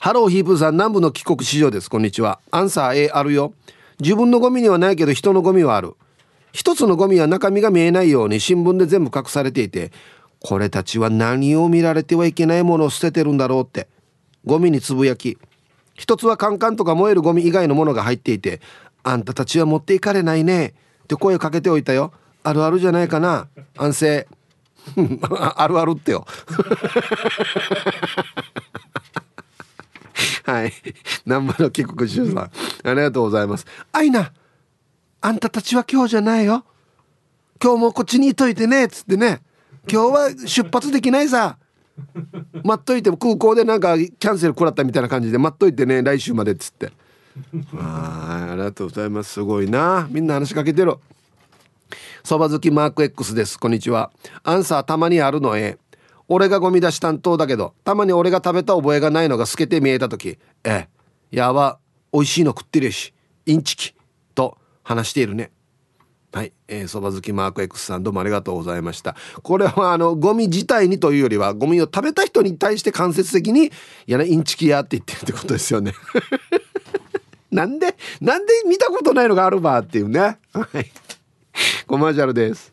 [0.00, 1.88] ハローヒープーさん南部の帰国市場です。
[1.88, 2.40] こんにちは。
[2.50, 3.54] アンサー A あるよ。
[4.00, 5.94] 自分のゴミにはないけど人のゴミはある。
[6.52, 9.92] 一つのゴミは中身が見えないように新聞で全部隠されていて
[10.40, 13.88] これたちは何を見られてはいけないものを捨ててるんだろうって。
[14.44, 15.38] ゴミにつぶやき。
[15.94, 18.60] 一つはカンカンとか燃えるゴミ以外のものが入っていて
[19.02, 20.74] あんたたちは持っていかれないね。
[21.04, 22.12] って声をかけておいたよ。
[22.44, 23.48] あるあるじゃないかな。
[23.76, 24.28] 安静。
[25.56, 26.26] あるあるってよ。
[30.44, 30.72] はい。
[31.24, 32.38] 南部の帰国中さん。
[32.38, 32.50] あ
[32.94, 33.66] りがとうございます。
[33.92, 34.32] あいな
[35.20, 36.64] あんたたちは今日じゃないよ。
[37.62, 38.86] 今日もこっちにいといてね。
[38.86, 39.40] っつってね。
[39.90, 41.58] 今日は出発できないさ。
[42.64, 46.02] 待っといて空港でなんかキャンセル食らったみたいな感じで待っといてね。
[46.02, 46.92] 来週までっつって。
[47.74, 49.32] はいありがとうございます。
[49.32, 50.06] すごいな。
[50.10, 50.96] みんな話しかけてる。
[52.24, 53.58] そば好きマーク X です。
[53.58, 54.10] こんにちは。
[54.42, 55.78] アンサーたまにあるのえ
[56.28, 60.38] 俺がゴミ出し担当だけどたまに俺が食べた覚えがないのが透けて見えた時。
[60.64, 60.88] え
[61.30, 61.78] やば
[62.12, 63.14] 美味しいの食ってるし。
[63.46, 63.94] インチキ。
[64.34, 65.50] と話しているね。
[66.32, 69.16] はい、えー、そば好きマーク X さんどうもありがとうございました。
[69.42, 73.70] これはあのゴミ自体にというよりはゴミを食べた人に対して間接的にい
[74.06, 75.92] やねインチキやって言ってるってことですよね。
[77.52, 80.20] なんでなんで見たことないのがあるばっていうね。
[80.20, 80.36] は
[80.80, 80.90] い。
[81.86, 82.72] コマーシャルです。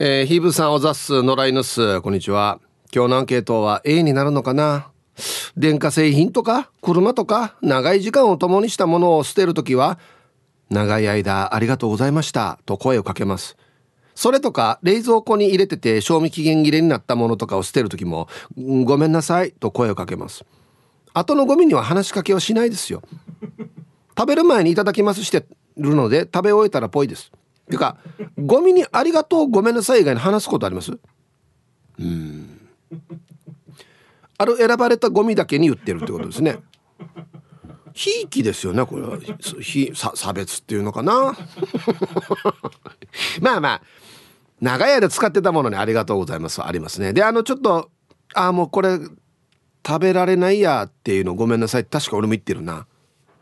[0.00, 2.00] えー、ヒーブさんおざっす野良犬す。
[2.00, 2.58] こんにちは。
[2.92, 4.88] 今日のアンケートは A になるのかな。
[5.56, 9.98] 電化製品とか車とか長い時間を共にしたものを捨てるときは
[10.70, 13.56] 長い間ありがとうございましたと声をかけます。
[14.16, 20.44] それとか冷蔵庫に入れてて賞味期限切れになったものとかを捨てる時もごめんなさいと声をかけます。
[21.18, 23.02] 後のゴミには話しかけはしないですよ。
[24.16, 27.30] 食べる前にいただきますしてるので食べ終えたらぽいです。
[27.68, 27.96] ていうか
[28.38, 30.98] ゴミにありがとうごめんなさい以外に話すことあります？
[31.98, 32.68] うん。
[34.38, 36.58] ある選ばれたゴミだけに言ってるってことですね。
[37.92, 39.18] ひいきですよねこれは。
[39.60, 41.36] ひさ差別っていうのかな？
[43.42, 43.82] まあまあ
[44.60, 47.12] 長い間使ってたものにありがとうございますありますね。
[47.12, 47.90] であのちょっと
[48.34, 48.98] ああもうこれ
[49.86, 51.84] 食べられないやっていうのごめんなさい。
[51.84, 52.86] 確か俺も言ってるな。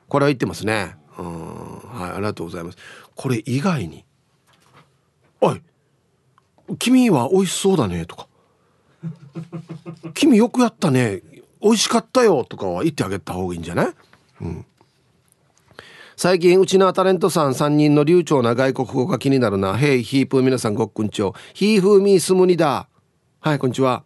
[0.09, 0.97] これは言ってますね。
[1.19, 1.79] うん。
[1.89, 2.79] はいありがとうございます。
[3.15, 4.05] これ以外に
[5.41, 5.63] 「おい
[6.79, 8.27] 君は美味しそうだね」とか
[10.15, 11.23] 「君よくやったね。
[11.63, 13.95] 美味しかったよ」とかは言ってあげた方がいいんじゃない？
[14.43, 14.67] うん。
[16.19, 19.77] 最近うちのタレントさん3人の流暢な外国語が気になるな。
[19.77, 21.35] ヘイヒープー皆さんごっくんちょ。
[21.53, 22.89] ヒーフーミースムニだ。
[23.41, 24.03] はい、こんにちは。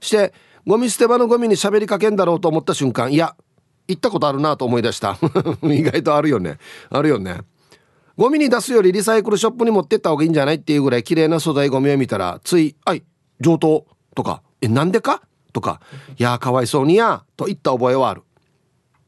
[0.00, 0.32] して、
[0.66, 3.36] ゴミ捨て場のゴミに喋りかけんだろうと思った瞬間、いや、
[3.86, 5.18] 行ったことあるなと思い出した。
[5.62, 6.58] 意外とあるよね。
[6.90, 7.40] あるよね。
[8.16, 13.04] ゴミに出すよりリサイクルショップに持ってった方がいいんじゃないっていうぐらい綺麗な素材ゴミを見たら、つい、はい、
[13.40, 15.22] 上等とか、え、なんでか？
[15.52, 15.80] とか、
[16.18, 18.22] いや、かわいそうにや、と言った覚えはある。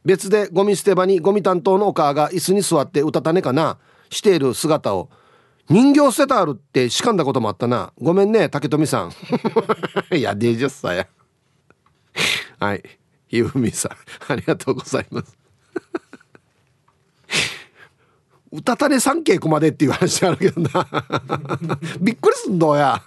[0.04, 3.78] 別でゴミ捨て場にゴミ担当のお母が椅子に座ってうたた寝かな、
[4.10, 5.08] している姿を、
[5.68, 7.92] 人形捨てたあるってしかんだこともあったな。
[8.00, 9.12] ごめんね、竹富さん。
[10.14, 11.08] いや、デージャスさや。
[12.58, 12.82] はい。
[13.28, 15.36] ひふみさん、ありがとうございます。
[18.52, 20.86] うたたね三稽古までっていう話あるけどな。
[22.00, 23.02] びっくりすんどうや。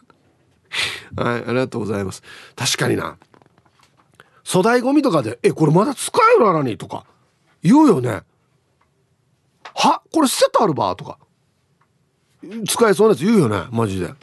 [1.15, 2.21] はい、ありがとうございます。
[2.55, 3.17] 確かにな。
[4.45, 7.05] 粗大ゴミとかで、え、これまだ使えるあらにとか
[7.63, 8.21] 言うよね。
[9.73, 10.01] は？
[10.13, 10.95] これ捨ててあるば？
[10.95, 11.17] とか。
[12.67, 13.63] 使えそうなやつ言うよね。
[13.71, 14.13] マジで。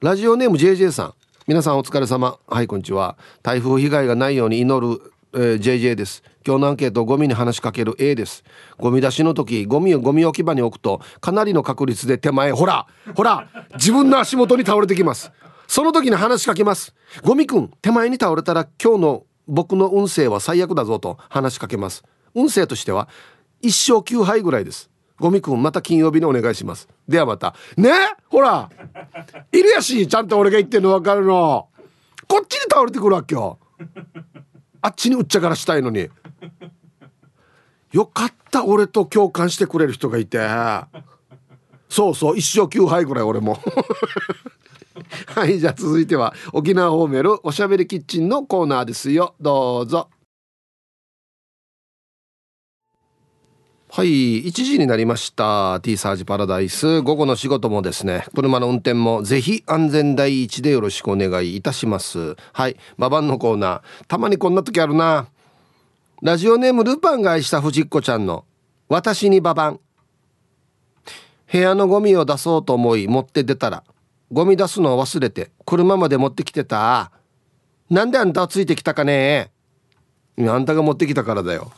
[0.00, 1.14] ラジオネーム JJ さん。
[1.50, 2.38] 皆さんお疲れ様。
[2.46, 3.18] はいこんにちは。
[3.42, 6.22] 台風被害がないように祈る、えー、JJ です。
[6.46, 8.44] 今日のアンケートゴミに話しかける A です。
[8.78, 12.86] ゴミ出しの時ゴミをゴミ置き場に置くとかなりの確率で手前ほら
[13.16, 15.32] ほら自分の足元に倒れてきます。
[15.66, 16.94] その時に話しかけます。
[17.24, 22.04] ゴミくん手前に倒れたら今日の僕の運勢は最悪だぞと話しかけます。
[22.32, 23.08] 運勢としては
[23.60, 24.88] 一生9杯ぐらいです。
[25.20, 26.88] ゴミくんまた金曜日にお願いします。
[27.06, 27.54] ではまた。
[27.76, 27.90] ね？
[28.28, 28.70] ほら。
[29.52, 31.68] いるやしちゃんと俺が言ってんの分かるの。
[32.26, 33.58] こっちに倒れてくるわけよ。
[34.80, 36.08] あっちにうっちゃからしたいのに。
[37.92, 40.38] よかった俺と共感してくれる人がいて。
[41.90, 42.38] そうそう。
[42.38, 43.58] 一生9杯ぐらい俺も。
[45.34, 49.34] はいじゃあ続いては沖縄ホーメルおしゃべりキッチンのコーナーですよ。
[49.40, 50.08] どうぞ。
[53.92, 55.80] はい1時になりました。
[55.80, 57.00] T サージパラダイス。
[57.02, 62.36] 午後の仕事もですね車の運転もぜひ安全第一でよろしくお願いいたします。
[62.52, 63.82] はいババンのコーナー。
[64.06, 65.26] たまにこんな時あるな。
[66.22, 68.44] ラジオネームルパンが愛した藤子ちゃんの
[68.88, 69.80] 私にババン
[71.50, 73.82] 部屋のゴミを出そうと思い持って出たら
[74.30, 77.10] ゴミ出すのを忘れて車まで持ってきてた。
[77.90, 79.50] なんであんたはついてきたかね。
[80.38, 81.72] あんたが持ってきたからだよ。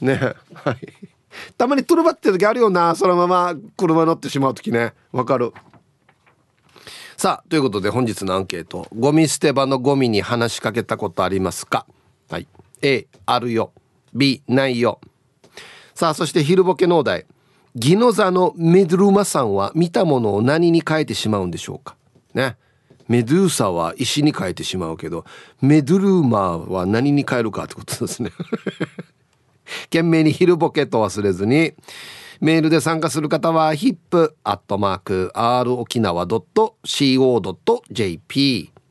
[0.00, 0.20] ね
[0.54, 1.17] はい。
[1.56, 4.94] たまにトルバってる時あるよなそのまま車乗ってしまう時ね。
[5.12, 5.52] わかる。
[7.16, 8.86] さあということで本日のアンケート。
[8.96, 11.86] ゴミ捨て場のゴミに話しかけたことありますか？
[12.30, 12.46] はい。
[12.82, 13.72] A あるよ。
[14.14, 15.00] B ないよ。
[15.94, 17.26] さあそして昼ボケ農大
[17.74, 21.96] ギノザのメドゥルマさんは見たものを何に変えてしまうんでしょうか？
[22.34, 22.56] ね。
[23.08, 25.24] メドゥーサは石に変えてしまうけど
[25.62, 28.30] メドゥルーマは何に変えるかってことですね。
[29.84, 31.74] 懸命に昼ボケと忘れずに
[32.40, 36.72] メールで参加する方は hip.r 沖縄 .co.jp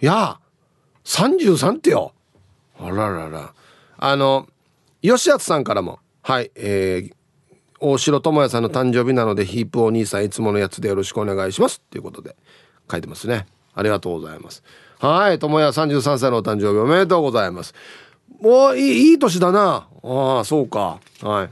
[0.00, 0.40] いや
[1.04, 2.14] 33ってよ。
[2.80, 3.52] あららら。
[3.98, 4.48] あの
[5.02, 5.98] 吉厚さんからも。
[6.26, 7.12] はい、えー、
[7.78, 11.80] 大城智也さんの誕生日なのでヒープお兄さんいつものやつでよろしくお願いします。
[11.82, 12.34] ということで
[12.90, 13.46] 書いてますね。
[13.76, 14.64] ありがとうございます。
[14.98, 17.74] はい智也33歳のお誕生日おめでとうございます。
[18.40, 19.86] もういいいい年だな。
[20.02, 20.98] ああそうか。
[21.22, 21.50] はい。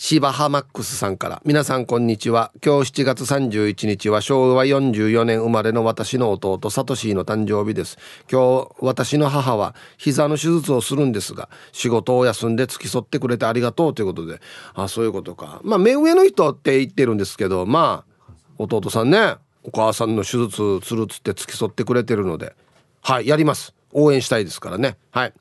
[0.00, 1.42] 芝浜マックスさんから。
[1.44, 2.52] 皆さんこんにちは。
[2.64, 7.98] 今日7月31日は昭和44年生まれの私の弟サトシーの誕生日です。
[8.30, 14.40] 今日私の母は膝の手術をするんですが仕事を休んで付き添ってくれてありがとうということで。
[14.74, 15.60] あそういうことか。
[15.64, 19.34] まあ目上の人って言ってるんですけどまあ弟さんね
[19.64, 22.54] お母さんの手術するっつって付き添ってくれてるので。
[23.00, 23.74] はいやります。
[23.92, 24.96] 応援したいですからね。
[25.10, 25.32] はい。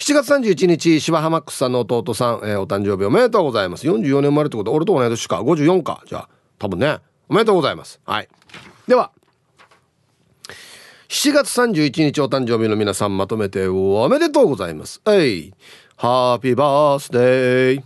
[0.00, 3.86] 7月31日芝浜ックスさんの弟さん、えー、お誕生日おめでとうございます。
[3.86, 5.42] 44年生まれってこと俺と同い年か。
[5.42, 6.02] 54か。
[6.06, 7.00] じゃあ多分ね。
[7.28, 8.00] おめでとうございます。
[8.06, 8.28] はい。
[8.88, 9.12] では
[11.10, 15.02] 7月31日お誕生日の皆さんまとめておめでとうございます。
[15.06, 15.52] えい。
[15.96, 17.82] ハッピーバースデー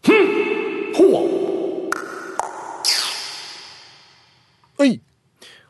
[0.00, 0.94] ふん。
[0.94, 1.90] ほわ
[4.78, 5.02] はい。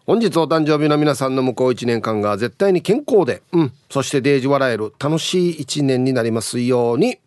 [0.06, 7.18] 本日お誕生日の皆さんの向こう1年間が絶対に健康で、うん、そしてデージ笑える楽しい1年になりますように。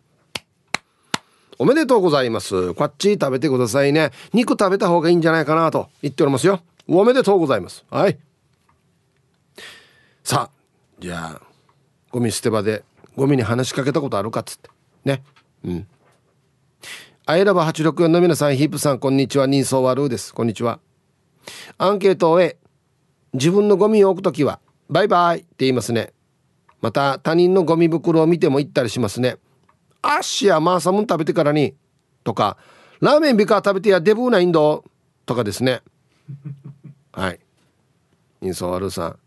[1.58, 2.74] おめでとうございます。
[2.74, 4.12] こっち食べてくださいね。
[4.32, 6.60] 肉食べた方がいいんじゃないかなと言っておりますよ。
[6.86, 7.84] おめでとうございます。
[7.90, 8.16] はい。
[10.22, 10.50] さあ、
[11.00, 11.42] じゃあ、
[12.12, 12.84] ゴミ捨て場で
[13.16, 14.70] ゴミに話しかけたことあるかっつって。
[15.04, 15.24] ね。
[15.64, 15.86] うん。
[17.26, 19.48] アイラバ864の皆さん、ヒープさん、こんにちは。
[19.48, 20.32] 人相悪です。
[20.32, 20.78] こんにちは。
[21.76, 22.56] アンケートを終え、
[23.34, 26.12] 自分のゴミを置くときはバイバイって言いますね。
[26.80, 29.36] また他人のゴミ袋を見ても行ったりしますね。
[30.02, 31.74] アッシやマーサムン食べてからに
[32.24, 32.56] とか
[33.00, 34.84] ラーメンビカ食べてやデブーなインド
[35.26, 35.82] とかですね。
[37.12, 37.40] はい。
[38.42, 39.18] インソワルさん。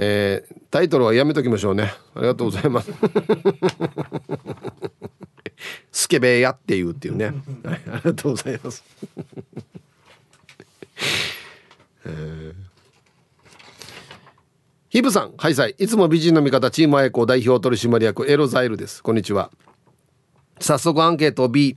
[0.00, 1.92] えー、タイトルはやめときましょうね。
[2.14, 2.92] ありがとうございます。
[5.90, 7.34] スケベやっていうっていうね、はい、
[7.90, 8.84] ありがとうございます。
[12.06, 12.67] えー。
[14.98, 15.76] ヒブさん、はいさい。
[15.86, 19.00] つも美人の味方、チームアエコ代表取締役、エロザイルです。
[19.00, 19.52] こんにちは。
[20.58, 21.76] 早速アンケート B。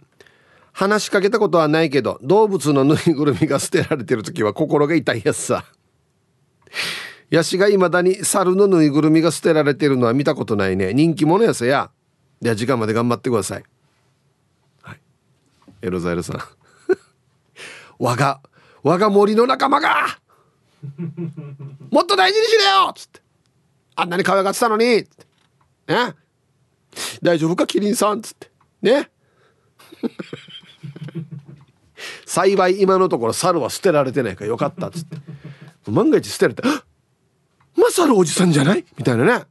[0.71, 5.65] 話しかけたことはないけど、動物のぬいぐるみが捨てられてる時は心が痛いやつさ。
[7.29, 10.91] ヤシが未だに猿のぬいぐるみが捨てられてるのは見たことないね。
[10.91, 11.91] 人気者やさや。
[12.41, 13.63] では時間まで頑張ってください。
[14.81, 14.99] はい。
[15.83, 16.39] エロザイルさん。
[18.03, 18.41] 我が、
[18.81, 20.21] 我が森の仲間が
[21.91, 23.21] もっと大事にしれよつって。
[23.95, 25.25] あんなに可愛がってたのにつって。
[25.93, 26.15] ね
[27.21, 28.49] 大丈夫かキリンさんつって。
[28.81, 29.09] ね？
[32.25, 35.17] 幸い今のところ猿は捨てられてないからよかったっつって。
[35.89, 36.83] 万が一捨てられたら、
[37.75, 38.85] まさるおじさんじゃない？
[38.97, 39.45] みたいなね。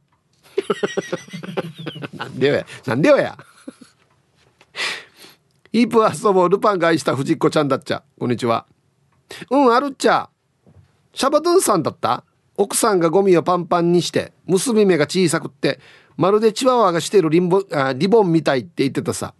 [2.13, 2.65] なんでよや。
[2.85, 3.37] なんでよや。
[5.73, 8.03] イープ遊ぼうルパンが愛した藤子ちゃんだっちゃ。
[8.19, 8.65] こんにちは。
[9.49, 10.29] うん、あるっちゃ。
[11.13, 12.23] シャバドゥンさんだった？
[12.57, 15.79] 奥さんがゴミをパンパンにして娘目が小さくって
[16.17, 19.33] まるでチワワがしてるリンボあリボンみたいって言ってたさ。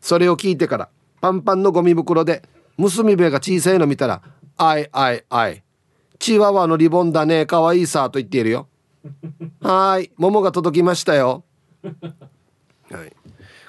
[0.00, 0.88] それを聞いてから
[1.20, 2.42] パンパンのゴミ袋で
[2.76, 4.22] 娘目が小さいの見たら
[4.56, 5.62] 「あいあいあい
[6.18, 8.68] チワワのリボンだねかわいいさ」と言っているよ。
[9.60, 11.44] はい桃が届きましたよ。
[12.90, 13.12] はい。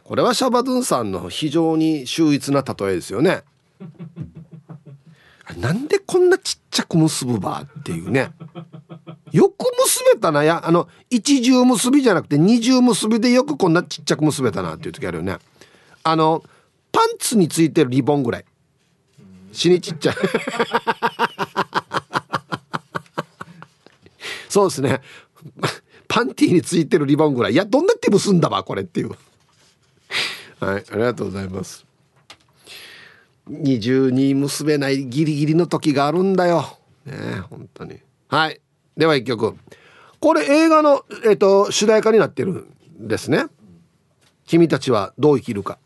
[0.03, 3.43] これはシャバドゥンさんの非常に秀逸な例えですよね。
[5.59, 8.31] なんでこんなちっちゃく結ぶばっていうね。
[9.31, 10.43] よく結べたな。
[10.43, 15.37] やあの一重結びじゃなくて二重結びでよくこんなちっちゃく結べたなっていう時あるよね。
[16.03, 16.43] あの
[16.91, 18.45] パンツについてるリボンぐらい。
[19.51, 20.15] 死にちっちゃい。
[24.49, 25.01] そうですね。
[26.07, 27.53] パンティーについてるリボンぐらい。
[27.53, 29.09] いやどんなって結んだわこれっていう。
[30.59, 31.86] はいありがとうございます。
[33.49, 36.77] 二重に結べないギリギリの時があるんだよ。
[37.05, 37.13] ね
[37.49, 37.99] 本当に。
[38.27, 38.59] はい。
[38.95, 39.55] では一曲。
[40.19, 42.67] これ映画の、えっ、と、主題歌になってる
[42.99, 43.45] んですね。
[44.45, 45.77] 君たちはどう生きるか。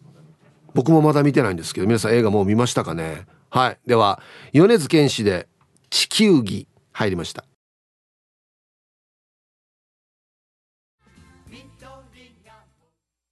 [0.74, 3.80] 僕もまだ見てないんですけど、皆さん映画もう見ましたかねはい。
[3.86, 4.22] では、
[4.54, 5.48] 米津玄師で
[5.90, 7.44] 地球儀入りました。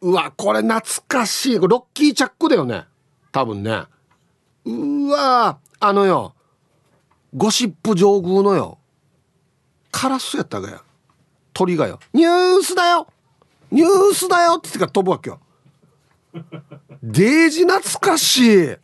[0.01, 1.59] うわ、これ懐かしい。
[1.59, 2.85] ロッキーチャックだよね。
[3.31, 3.83] 多分ね。
[4.71, 6.33] うわあのよ
[7.35, 8.79] ゴシップ上宮のよ
[9.91, 10.81] カラスやったがや。
[11.53, 11.99] 鳥がよ。
[12.13, 13.07] ニュースだよ。
[13.71, 14.53] ニュースだよ。
[14.53, 15.39] って言ってから飛ぶわけよ。
[17.03, 18.77] デージ懐かしい。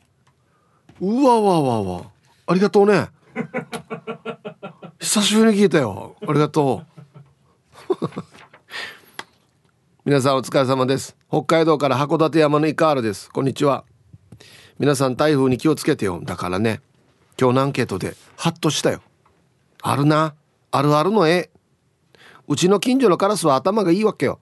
[0.99, 2.11] うわわわわ。
[2.47, 3.09] ありがとうね。
[4.99, 6.15] 久しぶりに聞いたよ。
[6.21, 6.83] ありがと
[7.99, 8.05] う。
[10.05, 11.15] 皆さんお疲れ様です。
[11.29, 13.29] 北海道から函館山のイカールです。
[13.29, 13.85] こんにちは。
[14.77, 16.19] 皆さん台風に気をつけてよ。
[16.23, 16.81] だからね
[17.39, 19.01] 今日のアンケートでハッとしたよ。
[19.81, 20.35] あるな。
[20.71, 21.49] あるあるの絵。
[22.47, 24.39] うちの近所のカラスは頭がいいわけよ。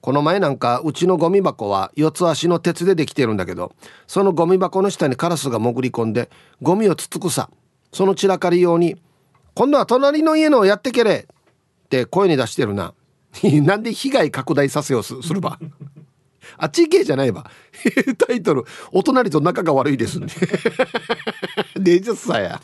[0.00, 3.72] この前なんかうちのゴミ箱は四つ足の鉄でできてるんだけど
[4.06, 6.28] そのゴミ箱の下にカラスが潜り込んで
[6.60, 7.50] ゴミをつつくさ。
[7.92, 8.96] その散らかり用に
[9.54, 12.94] 「今度は隣の家のをやってけれ」って声に出してるな。
[13.42, 15.58] なんで被害拡大させようするば。
[16.56, 17.50] あっち系じゃないわ。
[18.26, 20.26] タイトル、お隣と仲が悪いですね。
[21.76, 22.60] デジャスさや。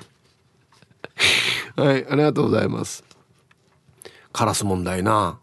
[1.76, 3.05] はい、ありがとうございます。
[4.33, 5.39] カラス問題な。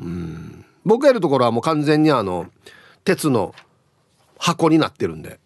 [0.00, 0.64] うん。
[0.84, 2.46] 僕がいるところはもう完全にあの、
[3.04, 3.54] 鉄の
[4.38, 5.40] 箱になってるんで。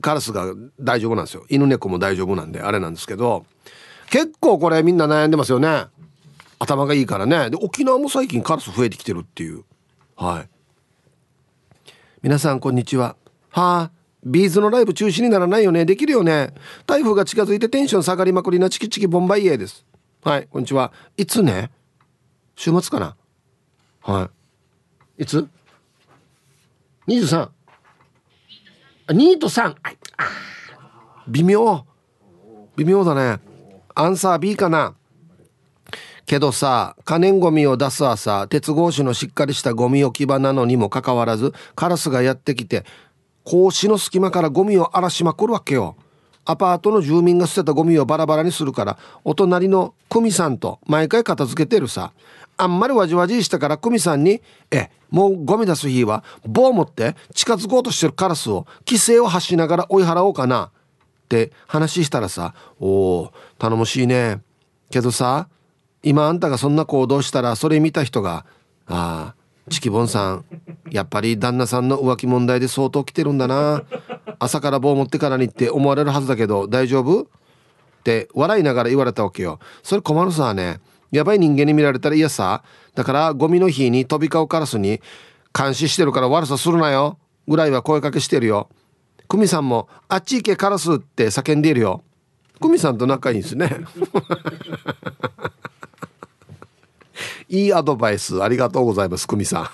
[0.00, 1.44] カラスが大丈夫なんですよ。
[1.48, 3.44] 犬猫も大丈夫なんで、あれなんですけど、
[4.10, 5.86] 結構これみんな悩んでますよね。
[6.58, 7.50] 頭がいいからね。
[7.50, 9.64] で、沖縄も最近カラス増えてきてるっていう。
[10.14, 10.48] はい。
[12.22, 13.16] 皆さんこんにちは。
[13.48, 13.90] はあ
[14.22, 15.86] ビーズのライブ中止にならないよね。
[15.86, 16.52] できるよね。
[16.86, 19.86] 台風が近づいてテンション下がりまくりなチキチキボンバイエーです。
[20.22, 20.92] はいこんにちは。
[21.16, 21.70] いつね？
[22.56, 23.16] 週末かな？
[24.02, 24.30] は
[25.18, 25.22] い。
[25.22, 25.48] いつ
[27.08, 27.48] ？23?
[29.06, 29.74] あ2と3
[31.28, 31.86] 微妙。
[32.76, 33.40] 微妙だね。
[33.94, 34.94] アンサー B かな？
[36.26, 42.84] けどさ可燃ゴミを出す朝鉄格子のしっかりしたゴミ置き場なのにもかかわらずカラスがやってきて
[43.44, 45.96] 格子の隙間からゴミを荒らしまくるわけよ。
[46.44, 52.12] アパートの住民が捨てたゴミをバラバラにするからお隣の久美さんと毎回片付けてるさ。
[52.56, 60.64] あんまりわじわじいしたから久美さんに「えもうゴミ出す日は棒持って近づこうとしてるカラスを規制を発しながら追い払おうかな」
[61.24, 64.42] って話したらさ「おお頼もしいね。
[64.90, 65.48] けどさ
[66.02, 68.46] 今あんたがそんな行動したらそれ見た人が
[68.86, 69.40] 「ああ
[69.70, 70.44] チキボンさん
[70.90, 73.84] やっぱり旦那さんの浮気問題で相当来てるんだな。
[74.38, 77.22] 朝から棒持ってからにって思われるはずだけど大丈夫？
[77.22, 77.26] っ
[78.02, 79.60] て笑いながら言われたわけよ。
[79.82, 80.80] それ困るさね。
[81.12, 82.62] やばい人間に見られたら嫌さ。
[82.94, 85.00] だからゴミの日に飛び交うカラスに
[85.56, 87.18] 監視してるから悪さするなよ。
[87.46, 88.70] ぐらいは声かけしてるよ。
[89.28, 92.02] 久美さんもあっち行けカラスって叫んでいるよ。
[92.60, 93.84] 久美さんと仲いいんですね。
[97.50, 99.64] いいアドバイスありがとうございます久美さん。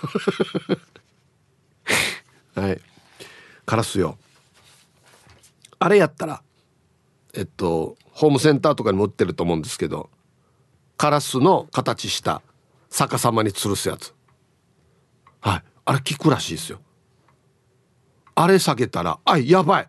[2.59, 2.81] はい。
[3.66, 4.16] カラスよ。
[5.79, 6.43] あれやったら
[7.35, 10.09] えっとホームセンターとかにも売ってると思うんですけど
[10.97, 12.41] カラスの形した
[12.89, 14.14] 逆さまに吊るすやつ。
[15.41, 15.62] はい。
[15.85, 16.81] あれ効くらしいですよ。
[18.35, 19.89] あれ下げたらあやばい。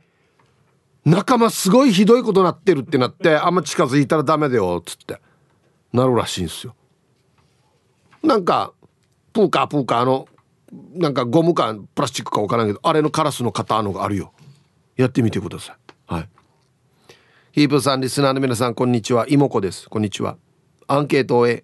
[1.06, 5.22] 仲間すごいひどいことなってるってなってあんま近づいたらダメだよっつって。
[5.94, 6.76] なるらしいんですよ。
[8.28, 8.74] なんか
[9.32, 10.28] プーカープーカーの
[10.94, 14.34] なんかゴムかプラスチックか分からんけどあれのカラスの型のがあるよ。
[14.98, 16.14] やってみてください。
[16.14, 16.30] はい。
[17.54, 19.26] ヒープさんリスナーの皆さんこんにちは。
[19.30, 19.90] 妹子です。
[19.90, 20.38] こんにちは。
[20.88, 21.64] アンケートを終え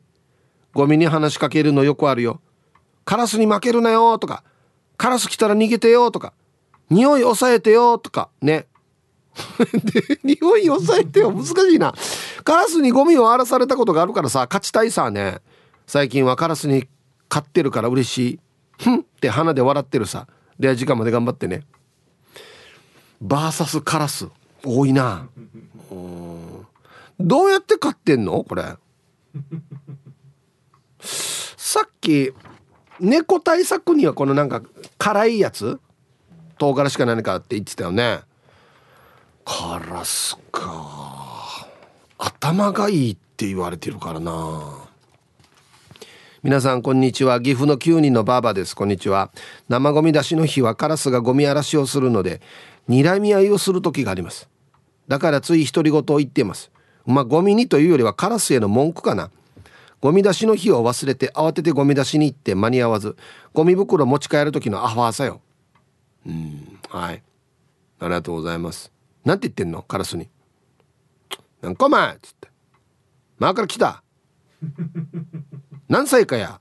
[0.73, 2.39] ゴミに話しかけるのよくあるよ。
[3.03, 4.45] カラスに負けるなよとか。
[4.95, 6.33] カラス来たら逃げてよとか。
[6.89, 8.29] 匂い抑えてよとか。
[8.41, 8.67] ね。
[9.83, 11.31] で匂い抑えてよ。
[11.33, 11.93] 難しいな。
[12.45, 15.41] カラスにゴミを荒らされたことがあるからさ勝ちたいさね。
[15.85, 16.87] 最近はカラスに
[17.29, 18.39] 飼ってるから嬉しい。
[18.81, 20.27] ふんって鼻で笑ってるさ。
[20.59, 21.63] で時間まで頑張ってね。
[23.21, 24.27] バーサスカラス。
[24.65, 25.27] 多いな。
[27.19, 28.43] どうやって飼ってんの？
[28.43, 28.63] これ。
[31.01, 32.31] さっき
[32.99, 34.61] 猫対策にはこのなんか
[34.97, 35.79] 辛いやつ？
[36.57, 38.21] 唐辛子か何かって言ってたよね。
[39.43, 41.67] カラスか。
[42.17, 44.82] 頭がいいって言われてるからな。
[46.43, 47.39] 皆さんこんにちは。
[47.39, 48.75] 岐阜の9人のバーバです。
[48.75, 49.31] こんにちは。
[49.69, 52.41] 生ゴミ出しの日はカラスがゴミ嵐をするので
[52.89, 54.49] 睨み合いをする時があります。
[55.07, 56.69] だからつい独り言を言っています。
[57.05, 59.31] まあゴミにというよりはカラスへの文句かな。
[60.01, 63.15] ゴミ出しの日を忘れて慌ててゴミ出しに行って間に合わず
[63.53, 65.39] ゴミ袋持ち帰る時のアファーさよ。
[66.25, 67.23] うんはい。
[68.01, 68.91] ありがとうございます。
[69.23, 69.81] なんて言ってんの？
[69.81, 70.27] カラスに。
[71.61, 72.49] なんかお前っつって。
[73.39, 74.03] 前から来た。
[75.89, 76.59] 何歳かや。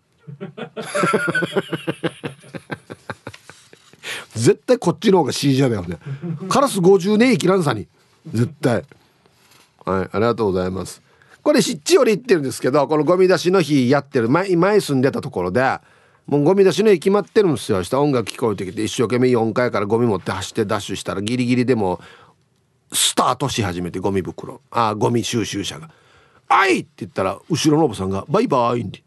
[4.35, 5.99] 絶対こっちの方が C じゃだよね
[6.49, 7.87] カラス50年生きらんさに。
[8.33, 8.85] 絶対。
[9.85, 11.03] はいありがとうございます。
[11.43, 15.61] これ湿地より言ってるんですけどこのゴミ出しの日やってる前前住んでたところで
[16.27, 17.83] もうゴミ出しの日決まってるんですよ。
[17.83, 22.01] した音楽聞こえてきて一生懸命4階からゴミ持って走ってダッシュしたらギリギリでも
[22.93, 24.61] スタートし始めてゴミ袋。
[24.71, 25.91] ああゴミ収集車が
[26.49, 29.03] 「あい!」って言ったら後ろのおばさんが「バイバイ」って。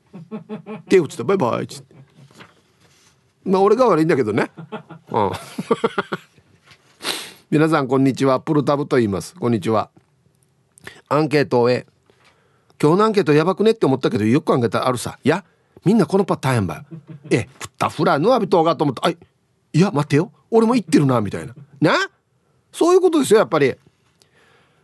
[0.89, 1.95] 手打つてバイバイっつって。
[3.43, 4.51] まあ俺が悪いんだけどね。
[5.11, 5.31] うん。
[7.51, 8.39] 皆さんこんにちは。
[8.39, 9.35] プルタブと言います。
[9.35, 9.89] こんにちは。
[11.09, 11.85] アンケートをえ
[12.81, 15.19] 今日のアンケートやばくねって思ったけどよく考えたらあるさ。
[15.23, 15.45] いや
[15.83, 16.83] みんなこのパターンやんば
[17.29, 19.05] えふったフラのアビトがと思った。
[19.05, 19.17] あい
[19.73, 20.31] いや待ってよ。
[20.49, 21.55] 俺も言ってるなみたいな。
[21.81, 21.93] な？
[22.71, 23.75] そういうことですよやっぱり。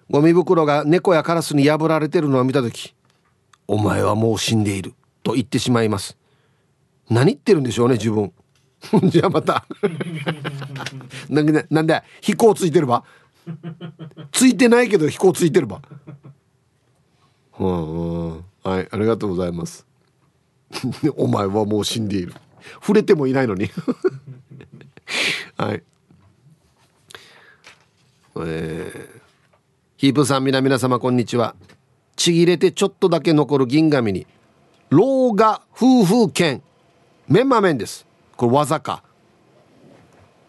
[0.10, 2.94] ゴミ袋が猫やカラスに破られてるのを見た時。
[3.68, 4.94] お前はもう死んでいる。
[5.24, 6.18] と言ってしまいます。
[7.10, 8.32] 何言ってるんでしょうね自分。
[9.10, 9.66] じゃあまた。
[11.30, 13.04] なんでなんで飛行ついてるば？
[14.32, 15.82] ついてないけど飛行ついてるば？
[17.60, 18.32] うん
[18.64, 19.86] はいありがとうございます。
[21.18, 22.34] お前はもう死んでいる。
[22.76, 23.70] 触れてもいないのに。
[25.58, 25.84] はい。
[28.38, 29.22] えー、
[29.98, 31.56] ヒープさん皆皆様こんにちは。
[32.16, 34.26] ちぎれてちょっとだけ残る銀紙に
[34.92, 36.62] 老画夫婦券
[37.30, 38.06] メンマメンです。
[38.36, 39.04] これ技か。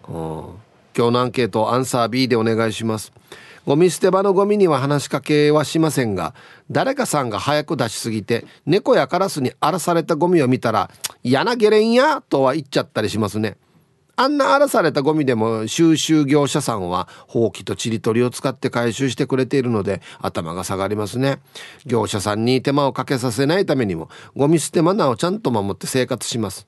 [0.04, 0.58] 今
[0.96, 3.12] 日のアンケートアンサー B でお願いします。
[3.64, 6.34] ゴミ捨て場のゴミには話しかけはしませんが
[6.72, 10.90] 誰かさんが早く出しすぎて猫やカラスに荒らされたゴミを見たら
[11.22, 13.56] 嫌なゲレンやとは言っちゃったりしますね
[14.22, 21.40] あんな荒らされたゴミでも収集業者さんはほうきとちり取りを使って回収してくれているので頭が下がりますね。
[21.86, 26.66] 業者さんに手間をかけさせないためにもゴミ捨てマナーをちゃんと守って生活します。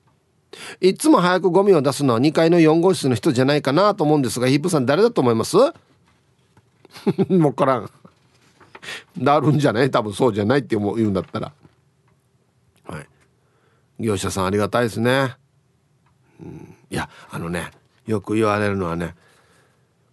[0.81, 5.57] いつも早くゴミを出すのは2階の4号室の人じゃないかなと思うんですがヒップさん誰だと思います？
[7.27, 7.89] 分からん。
[9.17, 9.89] なるんじゃない？
[9.91, 11.53] 多分そうじゃないって言うんだったら。
[12.85, 13.07] はい。
[13.99, 15.35] 業者さんありがたいですね、
[16.41, 17.71] うん、いやあのね
[18.05, 19.15] よく言われるのはね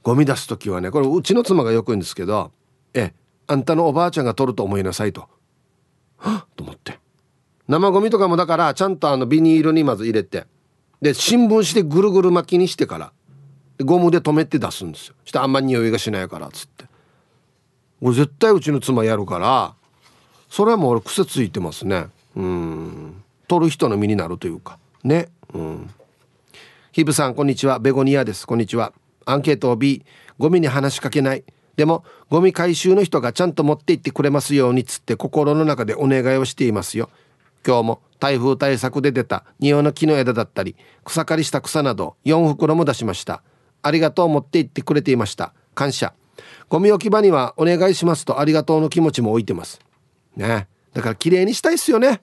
[0.03, 2.53] ゴミ出す時はねこれうちの妻がよく言うんですけど
[2.95, 3.13] 「え
[3.47, 5.29] あんたのおばあちゃんが取ると思いなさいと」
[6.19, 6.99] はっと思って。
[7.69, 10.47] 生ゴミとかもだからちゃんとあのビニールにまず入れて
[11.01, 13.13] で新聞紙でぐるぐる巻きにしてから
[13.85, 15.15] ゴムで留めて出すんですよ。
[15.25, 16.85] してあんま匂いがしないからっつって。
[18.01, 19.75] 俺絶対うちの妻やるから
[20.51, 22.09] それはもう俺癖ついてますね。
[22.37, 23.23] うん。
[23.49, 24.79] 取る人の身になるというか。
[25.03, 25.29] ね。
[25.55, 25.91] うん。
[26.93, 27.79] ヒブさんこんにちは。
[27.79, 28.47] ベゴニアです。
[28.47, 28.93] こんにちは。
[29.25, 30.05] アンケートを B
[30.37, 31.43] ゴミに話しかけない。
[31.75, 37.09] でもゴミ回収の人がちゃんと持って行ってくれますようにつって心の中でお願いをしていますよ。
[37.67, 43.43] 今日も台風対策で出た庭の木の枝だったり草刈りした草など4袋も出しました。
[43.81, 45.55] ありがとう持って行ってくれていました。
[45.75, 46.13] 感謝。
[46.69, 49.81] ゴミ置き場にはお願いしますとありがとうの気持ちも置いてます。
[50.37, 50.69] ね。
[50.93, 52.21] だから綺麗にしたいっすよね。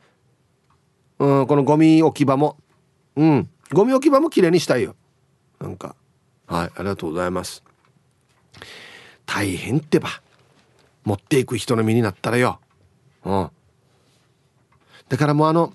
[1.17, 2.57] うんこのゴミ置き場も。
[3.15, 3.49] うん。
[3.71, 4.95] ゴミ置き場も綺麗にしたいよ。
[5.59, 5.95] なんか。
[6.47, 7.63] はいありがとうございます。
[9.25, 10.09] 大変ってば。
[11.05, 12.59] 持っていく人の身になったらよ。
[13.25, 13.49] うん。
[15.07, 15.73] だからもうあの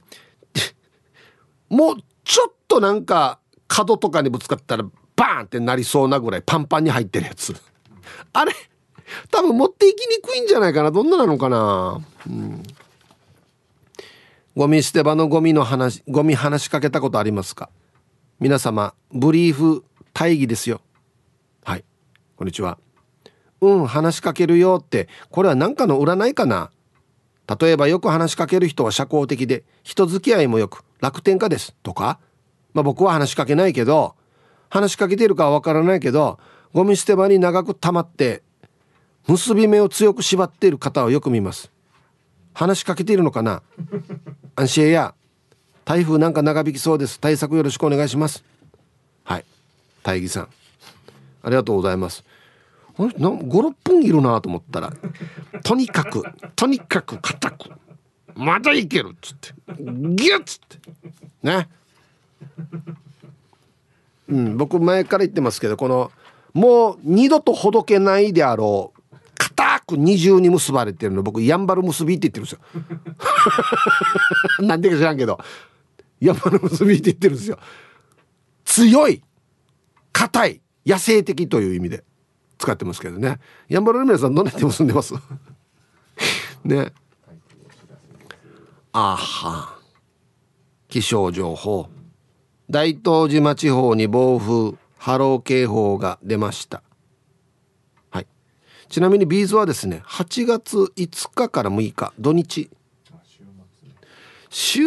[1.68, 3.38] もうちょっとなんか
[3.68, 4.84] 角とかにぶつかったら
[5.16, 7.54] バーンってなりそうなぐらいパンパンに入ってるやつ。
[8.32, 8.52] あれ
[9.30, 10.90] 多分持っていきにくいんじゃないかな。
[10.90, 12.62] どんななのかな、うん、
[14.56, 17.70] ゴミ捨て場のゴミの話ゴミ話しかけたことありますか？
[18.40, 20.80] 皆様ブリーフ大義ですよ。
[21.64, 21.84] はい。
[22.36, 22.78] こんにちは。
[23.60, 26.70] うん話しかけるよってこれは何かの占いかな。
[27.60, 31.74] 例えばよく話しかける人は社交的で人付き合いもよく楽天家です。
[31.84, 32.18] とか
[32.72, 34.16] まあ僕は話しかけないけど
[34.68, 36.40] 話しかけてるかはわからないけど
[36.72, 38.42] ゴミ捨て場に長く溜まって
[39.28, 41.70] 結び目を強く縛っている方をよく見ます。
[42.52, 43.62] 話しかけているのかな。
[44.56, 45.14] 安心や。
[45.84, 47.20] 台風なんか長引きそうです。
[47.20, 48.42] 対策よろしくお願いします。
[49.24, 49.44] はい。
[50.02, 50.48] 大義さん。
[51.42, 52.24] ありがとうございます。
[52.96, 54.92] 56分いるなと思ったら
[55.64, 56.22] とにかく
[56.54, 57.70] とにかく硬く
[58.36, 60.78] まだいけるっつってギュッつって
[61.42, 61.68] ね。
[64.28, 66.12] うん僕前から言ってますけどこの
[66.54, 69.00] もう二度とほどけないであろう
[69.36, 74.62] 固く二重に結ばれてるの僕やんばる結びって言ってるんですよ。
[74.64, 75.38] なんでか知らんけど。
[76.26, 77.58] やんばる結びって言ってるんですよ。
[78.64, 79.22] 強い
[80.12, 82.04] 硬い野生的という意味で
[82.58, 83.38] 使ってますけどね。
[83.68, 85.14] やんばるの皆さんどんな手結んでます？
[86.64, 86.92] ね。
[88.92, 89.78] あは
[90.88, 91.88] 気象情報。
[92.70, 96.82] 大東島地方に暴風波浪警報が出ました。
[98.10, 98.26] はい。
[98.88, 102.70] ちなみにビーズはですね8月5日から6日土日
[104.56, 104.82] 週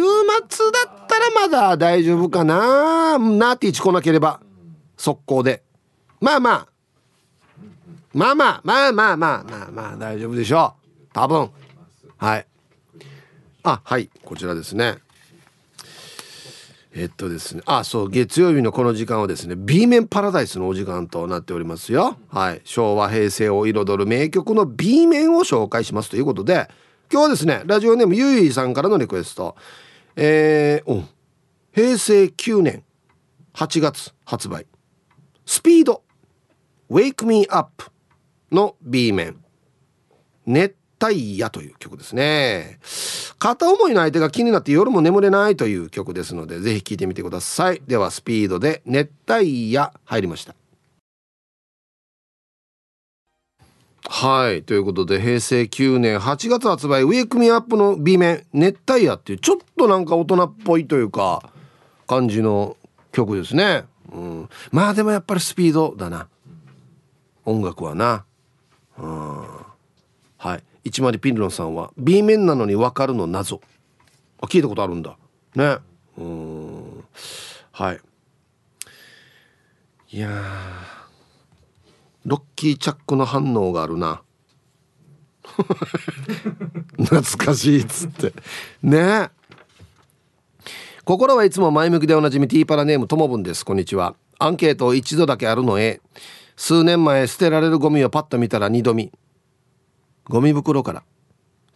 [0.72, 4.40] だったらまだ大丈夫かなナーティーチ来なければ。
[4.96, 5.62] 速攻で。
[6.22, 6.40] まあ。
[6.40, 6.74] まあまあ。
[8.14, 11.08] まあまあまあまあまあまあ大丈夫でしょう。
[11.12, 11.50] 多分。
[12.16, 12.46] はい。
[13.62, 14.08] あはい。
[14.24, 14.96] こちらですね。
[16.94, 17.60] えっとですね。
[17.66, 18.08] あそう。
[18.08, 22.16] 月曜日のこの時間はですね B 面パラダイスのお時間となっておりますよ。
[22.30, 22.62] はい。
[22.64, 26.70] 昭和平成を彩る名曲の B 面を紹介しますということで
[27.10, 29.56] 今日はですねラジオネームゆいさんからのリクエスト。
[30.16, 31.04] えー、
[31.72, 32.84] 平成9年
[33.54, 34.66] 8月発売。
[35.46, 36.02] スピード
[36.90, 37.84] Wake Me Up
[38.52, 39.42] の B 面。
[40.44, 42.78] 熱帯夜という曲ですね。
[43.38, 47.80] 片思いの相手が気になって夜も眠れないという曲ですのでぜひ聴いてみてください。
[47.86, 50.54] ではスピードで熱帯夜入りました。
[54.10, 54.62] はい。
[54.62, 61.42] ということで平成9年8月発売「ウェイクミアップの B 面「熱帯夜」っていうちょっとなんか大人っぽいというか
[62.06, 62.78] 感じの
[63.12, 66.26] 曲ですね、うん、まあでもやっぱりスピードだな。
[67.44, 68.24] 音楽はな。
[68.96, 69.44] うん。
[70.38, 70.62] はい。
[70.84, 73.60] 一丸ピンロンさんは B 面なのに分かるの謎。
[74.40, 75.18] あ聞いたことあるんだ。
[75.54, 75.76] ね。
[76.16, 77.04] うん。
[77.72, 78.00] はい。
[80.10, 80.30] いや
[82.28, 84.20] ロッキーチャックの反応があるな。
[86.98, 88.34] 懐かしいっつって。
[88.82, 89.30] ね。
[91.06, 93.64] 心はいつも前向きでおなじみティーパラネームともぶんです。
[93.64, 94.14] こんにちは。
[94.38, 96.02] アンケートを一度だけあるのへ。
[96.54, 99.10] 数年前捨てられるゴミをパッと見たら二度見。
[100.28, 101.04] ゴミ袋から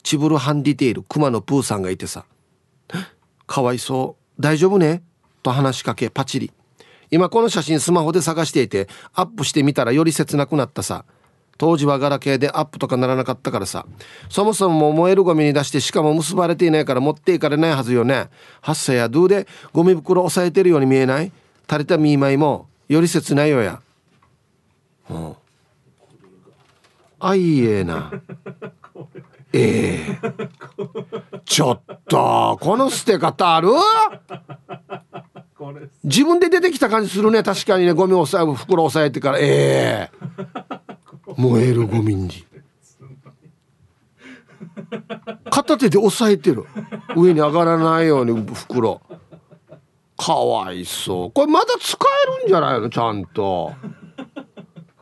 [0.02, 2.26] チブルハンディテールクマのプーさんがいてさ
[3.46, 4.42] 「かわいそう。
[4.42, 5.02] 大丈夫ね?」
[5.42, 6.52] と話しかけパチリ。
[7.12, 11.04] 今この写真スマホで探していてアップしてみたらより切なくなったさ。
[11.58, 13.84] 当時はガラケーでアップとかならなかったからさ。
[14.30, 18.30] そもそも燃えるゴミに出してしかも結ばれていないから持っていかれないはずよね。
[18.62, 21.30] ハッサやドゥでゴミ袋押さえてるように見えない？
[21.68, 23.80] 垂れたミーマイもより切ないよや。
[25.10, 25.34] うん。
[27.20, 28.10] あいええな。
[29.52, 30.18] ええ。
[31.44, 33.68] ちょっとこの捨て方ある？
[36.04, 37.42] 自分で出てきた感じするね。
[37.42, 37.92] 確かにね。
[37.92, 39.38] ゴミをさえ袋押さえてから。
[39.38, 40.10] ええ。
[41.36, 42.30] 燃えるゴミに。
[45.50, 46.64] 片手で押さえてる。
[47.16, 49.00] 上に上がらないように袋。
[50.16, 51.32] かわいそう。
[51.32, 51.98] これまだ使
[52.38, 52.88] えるんじゃないの？
[52.90, 53.72] ちゃんと。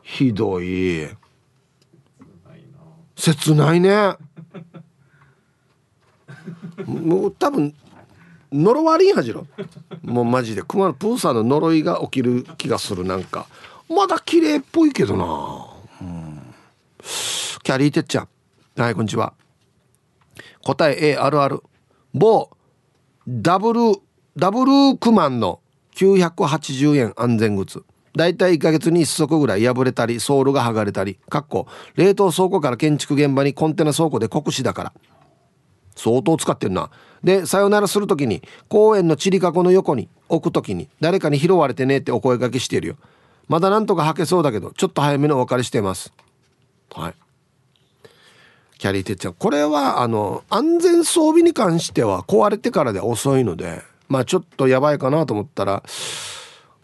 [0.01, 1.07] ひどい。
[3.15, 4.15] 切ないね。
[6.85, 7.73] もう多分
[8.51, 9.47] 呪われんはじろ。
[10.03, 10.61] もうマジで。
[10.63, 13.05] 熊野プーさんの呪いが起きる気がする。
[13.05, 13.47] なんか。
[13.93, 15.67] まだ綺麗っぽいけどな、
[16.01, 16.41] うん、
[17.61, 18.29] キャリーてっちゃん
[18.77, 19.33] はいこんにちは。
[20.63, 21.61] 答え A あるある。
[22.13, 22.49] 某
[23.27, 23.81] ダブル
[24.37, 25.59] ダブルクマンの
[25.95, 27.83] 980円安全靴。
[28.15, 31.19] だいたい1ヶ月に1足ぐらい破れたりソールが剥がれたり。
[31.29, 34.93] かっこ冷凍倉庫から建築現場にコンテナ倉庫で酷使だから。
[35.95, 36.89] 相当使ってんな。
[37.23, 42.95] でさよならする時に公園のちりかごの横に置く時に誰かに拾われてねってお声掛けしてるよ。
[43.47, 46.13] まだなんとか履けそうだけどちょっと早めのお別れしてます。
[46.93, 47.15] はい。
[48.77, 49.33] キャリーてっちゃん。
[49.33, 55.83] これはあの安全装備に関しては壊れてからで遅いのでまあちょっとやばいかなと思ったら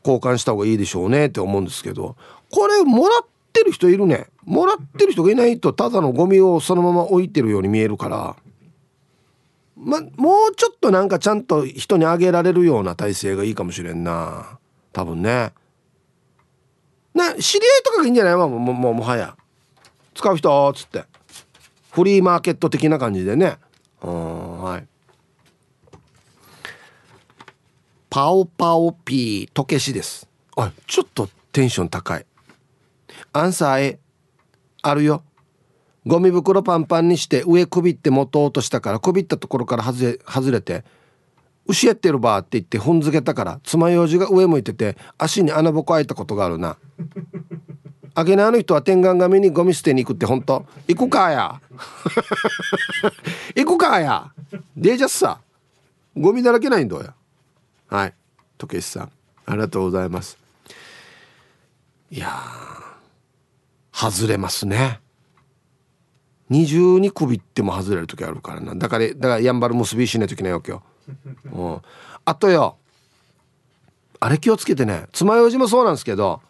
[0.05, 2.16] 交換した方がいいでしょうねって思うんですけど
[2.51, 4.28] これもらってる人いるね。
[4.45, 8.36] もらってる人がいないとただのゴミをそのまま置いてるように見えるから
[9.80, 14.58] まもうちょっとなんかちゃんと人にあげられるような体制がいいかもしれんな。
[14.92, 15.54] 多分ね。
[17.14, 18.36] な知り合いとかがいいんじゃない？
[18.36, 19.38] ももももはや。
[20.16, 21.06] 使う人っつって。
[21.92, 23.58] フリーマーケット的な感じでね。
[24.02, 24.88] うんはい。
[28.10, 30.28] パオパオピーとけしです。
[30.56, 32.26] あちょっとテンション高い。
[33.34, 34.00] アンサー A
[34.82, 35.24] あるよ
[36.08, 40.86] ゴミ袋パンパンにして上くびって持とうとしたからくびったところから外れ外れて
[41.66, 46.78] 牛やってるばって言って踏んづけたから爪楊枝が上向いてて足に穴ぼこ開いたことがあるな。
[48.16, 50.66] あげなあの人は天眼紙にゴミ捨てに行くって本当？
[50.88, 51.62] 行くかや？
[53.55, 54.32] 行くかや？
[54.76, 55.39] デージャスさ。
[56.16, 57.14] ゴミだらけないんだよ
[57.89, 58.14] はい。
[58.58, 59.12] 時計さん。
[59.45, 60.36] ありがとうございます。
[62.10, 62.43] いや
[63.91, 64.99] 外れますね。
[66.50, 68.76] 二重に首っても外れる時あるからな。
[68.76, 70.84] だからだからやんばる結びしないといけないわけよ、
[71.52, 71.82] うん、
[72.26, 72.78] あとよ
[74.20, 75.08] あれ気をつけてね。
[75.12, 76.41] 爪楊枝もそうなんですけど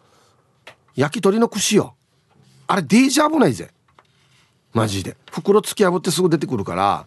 [0.94, 1.94] 焼き鳥の串よ。
[2.66, 3.70] あれデージ危ないぜ。
[4.72, 5.16] マジで。
[5.30, 7.06] 袋突き破ってすぐ出てくるから。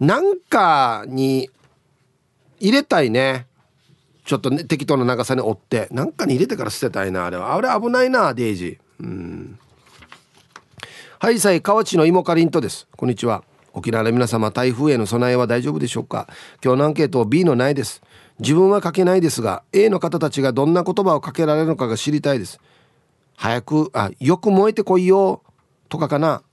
[0.00, 1.50] なんかに
[2.60, 3.46] 入れたいね。
[4.24, 5.88] ちょっとね適当な長さに折って。
[5.90, 7.54] なんかに入れてから捨てたいなあれは。
[7.54, 8.78] あれ危ないなデイジ。
[9.00, 9.58] ーうん
[11.20, 12.86] はいさい河内の芋かりんとです。
[12.96, 13.42] こんにちは。
[13.72, 16.28] 沖縄の皆様台風への備えは大丈夫でしょうか？
[16.62, 18.02] 今日のアンケート B のないです。
[18.38, 22.60] 自分は書けないですが A の方たちがどんな言葉をかけられるのかが知りたいです。
[23.34, 25.42] 早くあよく燃えてこいよ。
[25.88, 26.44] とかかな。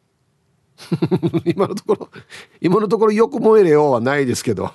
[1.46, 2.10] 今のところ
[2.60, 4.74] 今のところよく燃えれよはないですけど。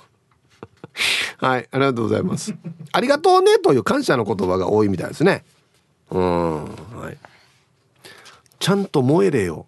[1.37, 2.55] はいありがとうございます。
[2.93, 5.43] ありがとうねという感謝の言葉が多いみたいですね。
[6.11, 7.17] うんはい。
[8.57, 9.65] ちゃんと燃えれよ。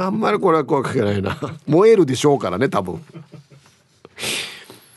[0.00, 1.36] あんまりこれは声かけないな。
[1.66, 3.02] 燃えるでしょうからね多分。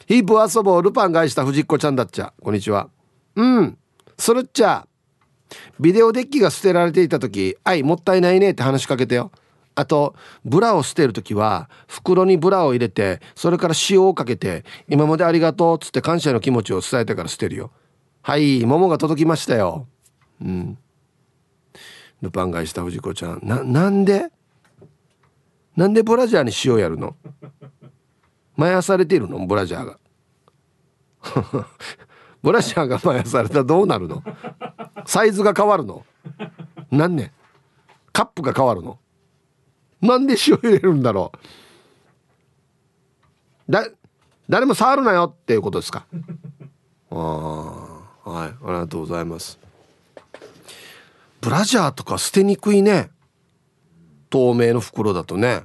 [0.07, 2.33] ヒープ遊ぼうルパン返した藤子ちゃんだっちゃ。
[2.41, 2.89] こんにちは。
[3.35, 3.77] うん。
[4.17, 4.87] それっちゃ
[5.79, 9.31] ビデオデッキが捨てられていた時「愛もったいないね」って話しかけてよ。
[9.73, 17.71] あとブラを捨てる時は袋にブラを入れてそれから塩をかけて「今までありがとう」っつって感謝の気持ちを伝えてから捨てるよ。
[18.21, 19.87] はい桃が届きましたよ。
[20.41, 20.77] うん。
[22.21, 23.39] ルパン買いした藤子ちゃん。
[23.43, 24.29] ななんで？
[25.75, 27.15] なんでブラジャーに塩やるの？
[28.55, 29.45] 前やされているの？
[29.45, 29.99] ブラジャーが。
[32.43, 34.23] ブラジャーが前やされたらどうなるの？
[35.05, 36.05] サイズが変わるの？
[36.91, 37.31] 何ね？
[38.13, 38.99] カップが変わるの？
[40.01, 41.31] なんで塩入れるんだろ
[43.67, 43.71] う？
[43.71, 43.87] だ
[44.49, 46.05] 誰も触るなよっていうことですか？
[47.11, 47.15] あ
[48.25, 48.49] あはい。
[48.49, 49.57] ありがとうございます。
[51.41, 53.09] ブラジャーとか捨てにくいね。
[54.29, 55.63] 透明の袋だとね。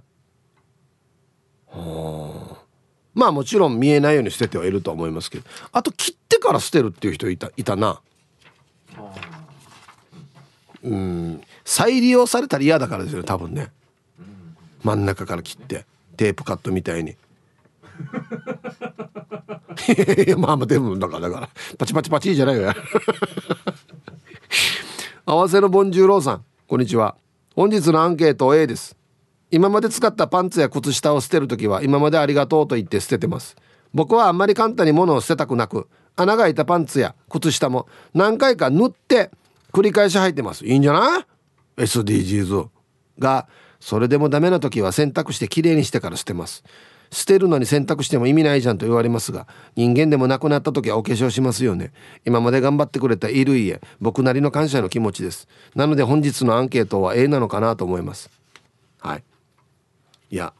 [1.68, 2.56] はあ。
[3.14, 5.44] まあもちろん見えないように捨ててはいると思いますけど。
[5.72, 8.00] あと切ってから捨てるっていう人いたいたな。
[10.82, 11.42] うん。
[11.64, 13.70] 再利用されたら嫌だからですよ多分ね。
[14.82, 15.84] 真ん中から切って。
[16.16, 17.16] テープカットみたいに。
[20.38, 21.48] まあまあでもだからだから
[21.78, 22.72] パチパチパチじゃないよ
[25.28, 27.16] 合わせのボンジューローさんこんにちは。
[27.56, 28.96] 本日のアンケート A です。
[29.50, 33.56] 今まで使ったパンツや靴下を捨てる時は今までありがとうと言って捨ててます。
[33.92, 39.32] 僕はあんまり簡単に物を捨てたくなく穴が開いたパンツや靴下も何回か縫って
[39.72, 40.64] 繰り返し履いてます。
[40.64, 41.26] いいんじゃな
[41.76, 42.68] い ?SDGs
[43.18, 43.48] が
[43.80, 46.62] それでもダメな時は洗濯してきれいにしてから捨てます。
[47.10, 51.92] 捨てるのに洗濯しても意味ないじゃんと言われますが人間でも亡くなった時はお化粧しますよね。
[52.24, 55.48] 今まで頑張ってくれた衣類へ僕なりの感謝の気持ちです。
[55.74, 58.30] なので本日のアンケートは A なのかなと思います。
[59.00, 59.24] はい。
[60.30, 60.52] いや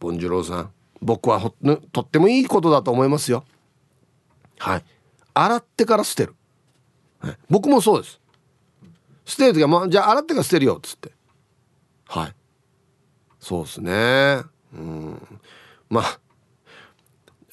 [0.00, 0.70] ボンジュローさん
[1.00, 1.40] 僕は
[1.92, 3.44] とってもいいことだと思いますよ。
[4.58, 4.84] はい。
[5.34, 6.34] 洗ってから捨てる、
[7.20, 8.20] はい、僕もそうです。
[9.24, 11.12] 捨てる時は、まあ、じゃあ洗ってから捨てるよっつって。
[12.06, 12.34] はい。
[13.38, 14.42] そうですね。
[14.74, 15.37] うん。
[15.90, 16.20] まあ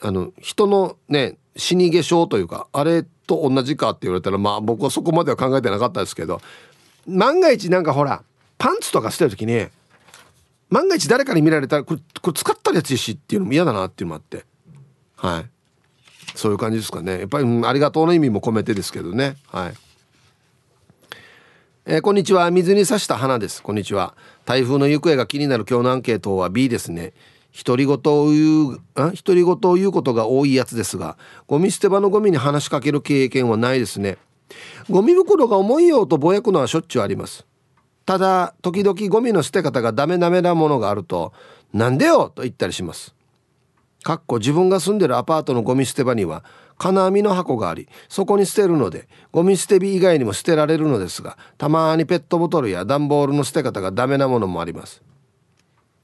[0.01, 6.41] あの人のね死に化粧というかあれと同じかって言われたらまあ僕はそこまでは考えてなかったですけど
[7.07, 8.23] 万が一なんかほら
[8.57, 9.67] パンツとか捨てる時に
[10.69, 14.45] 万が一誰かに見られたらこれこれ使ったやつやしっていうのも嫌だなっていうのもあって。
[15.15, 15.45] はい。
[16.36, 17.19] そういう感じですかね。
[17.19, 19.38] やっぱり、うん、ありがとうの意味も込めてですけどね。
[19.47, 19.73] はい。
[21.86, 22.49] えー、こんにちは。
[22.51, 23.61] 水に刺した花です。
[23.61, 24.15] こんにちは。
[24.43, 27.13] 台風の行方が気になる今日のアンケートは B ですね。
[27.63, 34.17] 独り言を言うあ独り言を言うことが多いやつですがゴミ捨て場のゴミに話しかける経験はないですね。
[34.89, 37.45] ゴミ袋が重いよとぼやくのはしょっちゅうあります。
[38.05, 41.33] ただ時々ゴミの捨て方がダメダメなものがあると
[41.73, 43.15] 「なんでよ!」と言ったりします。
[44.03, 46.43] かっこ自分が住んでるアパートのゴミ捨て場には
[46.77, 55.01] 金網の箱がありそこに捨てるのでゴミ捨て日以外にも捨てられるのですがたまにペットボトルや段ボールの捨て方がダメなものもあります。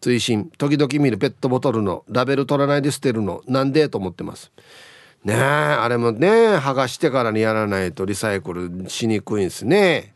[0.02, 0.52] 追伸。
[0.58, 4.52] 時々見るペットボトルのラベル取らないで捨てるのなんでと思ってます。
[5.24, 10.16] ねえあれもね剥がしてからにやらないとリサイクルしにくいんですね。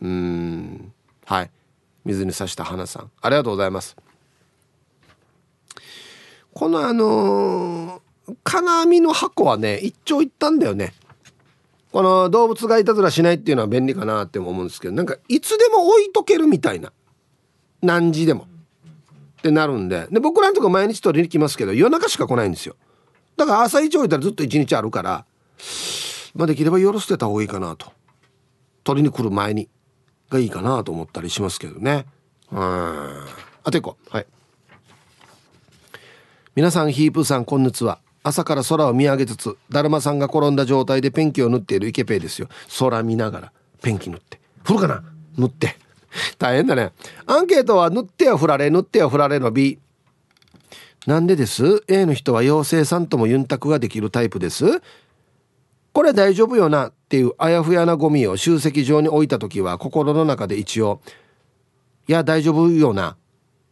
[0.00, 0.92] うん。
[1.26, 1.50] はい。
[2.06, 3.10] 水に刺した花さん。
[3.20, 3.96] ありがとうございます。
[6.54, 10.94] このあのー、金網の箱はね一長一短だよね。
[11.92, 16.92] この動物がいたずらしないっていうのは便利かなって思うんですけどなんかいつでも置いとけるみたいな。
[17.82, 18.46] 何時でも。
[19.46, 20.08] ってなるんで。
[20.10, 22.74] で僕らのとこ毎日取りに来ますけど夜中しか来ないんですよ。
[23.36, 25.24] だから朝一置いたらずっと一日あるから
[26.34, 27.92] まあできれば夜捨てた方がいいかなと。
[28.82, 29.68] 取りに来る前に
[30.30, 32.06] がいいかなと思ったりしますけどね。
[32.50, 34.26] うんあと一個はい。
[36.54, 38.00] 皆さんヒープーさんこんにちは。
[38.22, 42.48] 朝から空を見上げつつだるまさんが転んだ状態でペンキを塗っているイケペイですよ。
[42.78, 44.40] 空見ながらペンキ塗って。
[44.66, 45.04] 降るかな？
[45.36, 45.78] 塗って。
[46.38, 46.92] 大変だね。
[47.26, 49.78] アンケートは塗っては振られ塗っては振られの B
[51.06, 54.82] なんでです？A の人は妖精さんともユンタクができるタイプです。
[55.92, 56.88] これ大丈夫よな？
[56.88, 61.00] っていうあやふやなゴミを集積場に置いた時は心の中で一応
[62.08, 63.12] いや大丈夫よな？
[63.12, 63.16] っ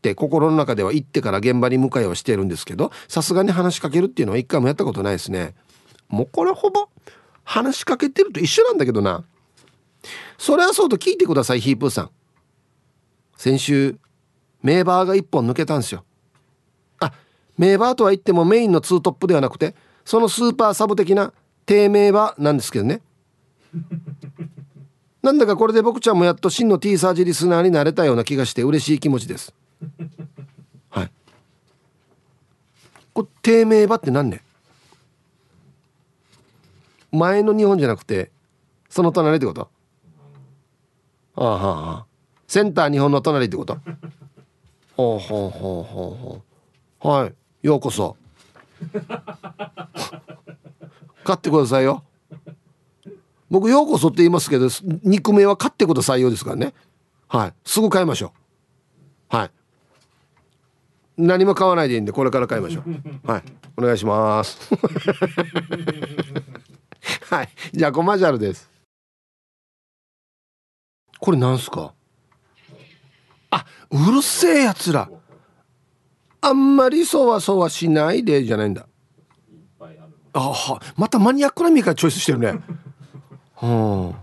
[0.01, 5.55] て心の中では言ってから現場に迎えをしてるんですけどさすがに話しかけるっていうのは一回もやったことないですね。
[6.09, 6.88] もうこれほぼ
[7.42, 9.24] 話しかけてると一緒なんだけどな。
[10.38, 12.11] それはそうと聞いてくださいヒープーさん。
[13.37, 13.99] 先週
[14.62, 16.05] メーバーが1本抜けたんですよ。
[17.01, 17.12] あ
[17.59, 19.74] メーバーとは言ってもメインのツートップではなくて
[20.05, 21.32] そのスーパーサブ的な
[21.66, 23.01] 低迷場なんですけどね。
[25.22, 29.55] なんだかこれで僕ちゃんもやっと真の T サージリスナーになれたような気がして嬉しい気持ちです。
[30.91, 31.11] はい。
[33.14, 34.43] これ低迷場って何ね
[37.11, 38.30] 前の日本じゃなくて
[38.89, 39.70] その隣ってこと？
[41.37, 42.13] ああはあはあ
[42.55, 43.78] センター日本の隣ってこと？
[44.96, 46.40] ほうほうほうほうほ
[47.02, 47.09] う。
[47.09, 47.34] はい。
[47.66, 48.16] ようこそ。
[51.24, 52.05] 買ってくださいよ。
[53.50, 54.68] 僕ようこそって言いますけど
[55.02, 56.74] 肉目は買ってくださいよですからね。
[57.26, 57.55] はい。
[57.64, 58.32] すぐ買いましょ
[59.32, 59.36] う。
[59.36, 59.50] はい。
[61.16, 62.84] 何も買わないでいいんでこれから買いましょう。
[63.28, 63.42] はい。
[63.76, 64.72] お願いします。
[67.30, 67.48] はい。
[67.72, 68.70] じゃあコマーシャルです。
[71.18, 71.80] これなんすか？
[71.82, 72.03] あ
[73.95, 75.09] うるせえやつら。
[76.40, 78.86] あんまりそわそわしないでじゃないんだ。
[80.32, 82.59] あはまたマニアックなミカチョイスしてるね。
[83.62, 84.14] うん。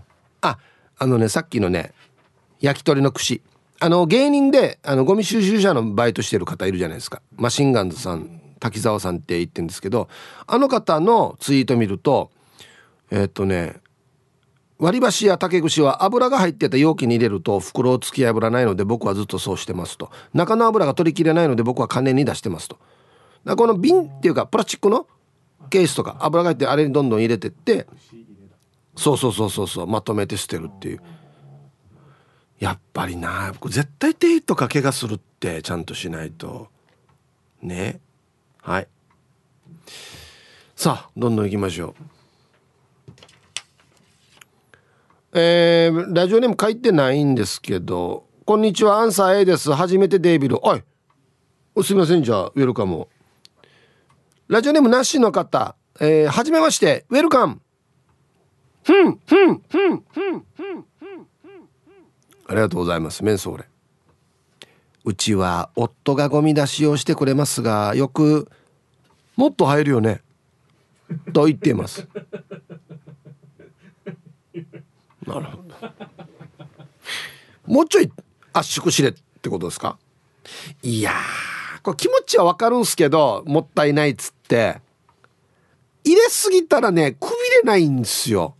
[0.42, 0.58] あ
[0.98, 1.94] あのねさっきのね
[2.60, 3.42] 焼き鳥の串。
[3.80, 7.22] あの芸人であのゴミ収集車のバイトしてる方いるじゃないですか。
[7.36, 10.08] マシンガンズさん滝沢さんって言ってるんですけど
[10.46, 12.30] あの方のツイート見ると
[13.10, 13.81] えー、っとね
[14.82, 20.10] 割り箸や竹串は油が入ってた容器に入れると袋を突き破らないので僕はずっとそうしてますと。
[20.34, 22.78] 中の油が取りきれないので僕は金に出してますと。
[23.44, 25.06] この瓶っていうかプラスチックの
[25.70, 27.86] ケースとか油が入ってあれにどんどん入れてって
[28.96, 31.02] そうそうそうそうそうまとめて捨てるっていう。
[32.58, 36.66] やっぱりな僕絶対手とか怪我するってちゃんとしないと。
[37.62, 38.00] ね。
[38.60, 38.88] はい。
[40.74, 42.11] さあどんどん行きましょう。
[45.34, 49.72] えー、ラジオネーム書いてないんですけどこんにちはアンサー A です。
[49.72, 50.58] 初めてデイビル。
[50.66, 50.82] おい
[51.82, 52.22] すみません。
[52.22, 53.06] じゃあウェルカム
[54.48, 55.74] ラジオネームなしの方。
[56.00, 57.06] えー、はじめまして。
[57.08, 57.60] ウェルカム。
[58.84, 60.86] ふんふんふんふんふん
[62.48, 63.24] ありがとうございます。
[63.24, 63.64] メンソーレ
[65.04, 68.50] うちは夫がゴミ出しをしてくれますがよく
[69.36, 70.20] もっと入るよね。
[71.32, 72.06] と言っています。
[75.26, 75.74] なるほど。
[77.66, 78.10] もうちょい
[78.52, 79.98] 圧縮しれってことですか？
[80.82, 81.12] いや
[81.82, 84.80] これ気持ちはわかるんすけどもったいないっつって。
[86.04, 88.56] 入れすぎたらねくびれないんですよ。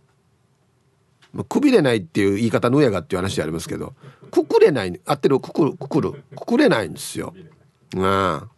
[1.49, 3.93] くびれないっていう言い方の上がっていう話ありますけど。
[4.31, 4.99] くくれない。
[5.05, 5.39] 合ってる？
[5.39, 5.73] くくる？
[5.73, 6.23] くくる。
[6.35, 7.33] くくれないんですよ。
[7.95, 8.49] うん。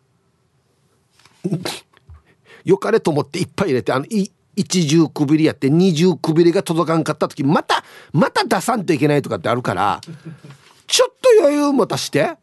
[2.64, 7.84] よかれと思っていっぱい入れてあのい一重くびれやって二重くびれが届かんかった時また
[8.14, 10.02] また出さんといけないとかってあるから
[10.88, 12.38] ちょっと余裕持たして。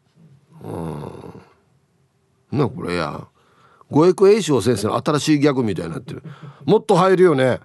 [0.63, 0.67] う
[2.55, 2.57] ん。
[2.57, 3.27] なこれや。
[3.89, 6.23] 五役栄翔先生の新しいギャグみたいになってる。
[6.65, 7.59] もっと入るよね。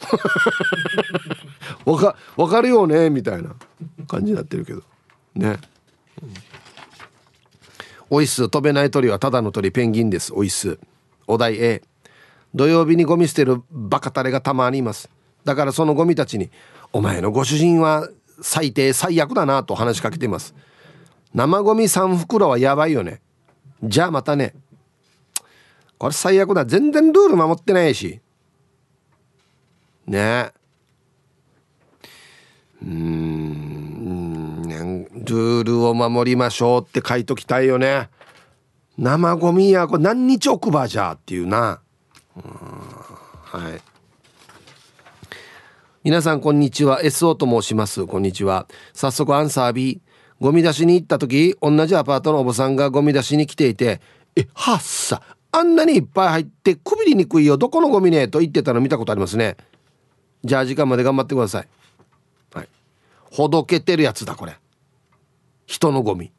[1.86, 3.54] わか分かるよねみたいな
[4.08, 4.82] 感じになってるけど。
[5.34, 5.58] ね、
[6.22, 6.34] うん、
[8.10, 8.48] おいっす。
[8.48, 10.32] 飛べない鳥はただの鳥ペンギンです。
[10.34, 10.78] おいっす。
[11.26, 11.82] お題 A
[12.54, 15.10] 土曜日にゴミ捨てるバカタレがたまにいます。
[15.44, 16.50] だからそのゴミたちに
[16.92, 18.08] 「お前のご主人は
[18.40, 20.54] 最低最悪だな」と話しかけています。
[21.34, 23.20] 生ゴミ3袋はやばいよね。
[23.82, 24.54] じゃあまたね。
[25.98, 26.64] これ最悪だ。
[26.64, 28.20] 全然ルール守ってないし。
[30.06, 30.18] ね。
[30.18, 30.52] え
[32.82, 34.34] うん。
[35.24, 38.10] ルールを守りましょうって書いときたいよね。
[38.96, 41.80] 生ゴミやこれ何日置くばじゃっていうな。
[42.34, 43.80] はい。
[46.02, 47.00] 皆さんこんにちは。
[47.02, 48.06] SO と申します。
[48.06, 48.66] こんにちは。
[48.92, 50.00] 早速アンサー B
[50.40, 54.00] ゴミ出しに行った時同じアパートのおばさんがゴミ出しに来ていて
[54.34, 55.22] えはっさ
[55.52, 57.56] あんなにいっぱい入ってくびりにくいよ。
[57.56, 58.26] どこのゴミね？
[58.26, 59.56] と言ってたの見たことありますね。
[60.42, 61.68] じゃあ時間まで頑張ってください。
[62.52, 62.68] はい。
[63.30, 64.58] ほどけてるやつだこれ。
[65.66, 66.32] 人のゴミ。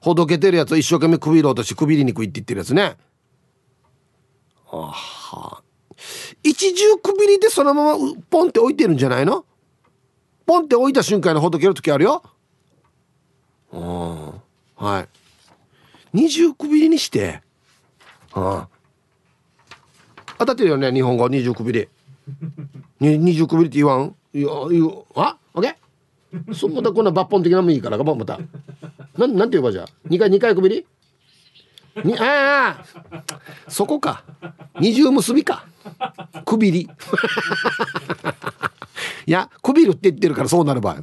[0.00, 2.96] ほどけてるやつを一生懸命くびろうとしてくびりにくいって言ってるやつね。
[4.70, 5.62] あは。
[6.42, 9.44] 一重くびりでそのままポンって置いてるんじゃないの？
[10.44, 12.22] ポンって置いた瞬間にほどける時あるよ。
[13.72, 14.42] うん。
[14.76, 15.08] はい。
[16.12, 17.42] 二重くびりにして。
[18.32, 18.68] ああ
[20.38, 21.88] 当たってるよね日本語二重くびり
[23.00, 24.14] 二重くびりって言わん？
[24.34, 25.04] いや言う。
[25.14, 25.38] あ？
[25.54, 26.54] オッケー？
[26.54, 28.38] そまたこんな抜本的なもいいからまた。
[29.16, 29.84] なんなんて言うばじゃ？
[29.84, 30.86] あ2回2回くびり
[32.04, 32.84] にああ
[33.68, 34.22] そこか。
[34.80, 35.66] 二重結びか。
[36.44, 36.90] くびり
[39.26, 40.98] いやくびるって言ってるからそうなる場合。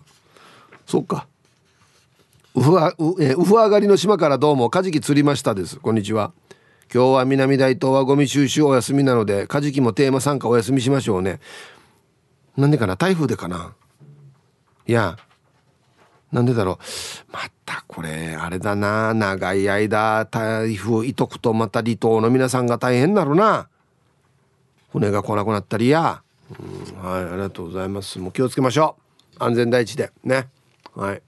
[0.86, 1.28] そっか。
[2.56, 5.80] うふわう,、えうふ上がりの島からどうもカジキ釣りましたです。
[5.80, 6.34] こんにちは。
[6.94, 11.40] 今日は南大東はゴミ収集お休みなのでカジキもテーマ参加お休みしましょうね。
[12.56, 12.96] なんでかな？
[12.98, 13.74] 台風でかな？
[14.86, 15.18] いや
[16.34, 16.78] なんでだろう。
[17.32, 19.14] またこれあれだな。
[19.14, 23.70] 長い間台風いとくとまた離島の皆さんが大変になるな。
[24.92, 26.22] 船が来なくなったりや、
[26.60, 28.18] うん、はいありがとうございます。
[28.18, 28.98] もう気をつけましょ
[29.40, 29.44] う。
[29.44, 30.12] 安全第一で。
[30.24, 30.50] ね。
[30.96, 31.22] はい。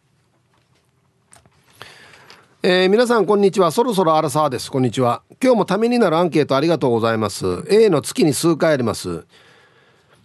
[2.63, 3.71] えー、皆さんこんにちは。
[3.71, 4.71] そろそろアラサーです。
[4.71, 5.21] こんにちは。
[5.39, 7.63] 今日もためになるアンケートありがとうございます。
[7.69, 9.27] A の月に数回あります。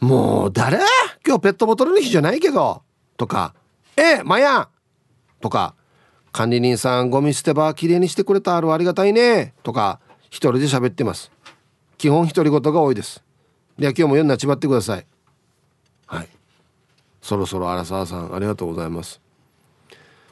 [0.00, 0.78] もう誰？
[1.26, 2.82] 今日ペットボトルの日じゃないけど。
[3.18, 3.52] とか。
[3.94, 4.69] えマヤ。
[5.40, 5.74] とか
[6.32, 11.32] 管理人さんゴミ捨て場きれいにしてくれたあるありがたいねとか一人で喋ってます。
[11.98, 13.22] 基本独り言が多いです。
[13.78, 15.06] では今日も読んなちまってください。
[16.06, 16.28] はい。
[17.20, 19.20] そろそろ荒沢さんありがとうございます。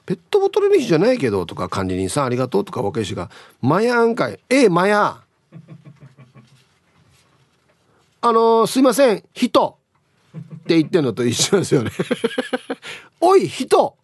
[0.07, 3.31] ペットボトルの日じゃないけどとか管理人さんありがとうとか若いしが
[3.61, 4.39] マヤんかい。
[4.49, 5.23] ええマヤ
[8.21, 9.79] あのー、すいません人。
[10.37, 11.91] って言ってるのと一緒ですよね。
[13.21, 13.97] おい人。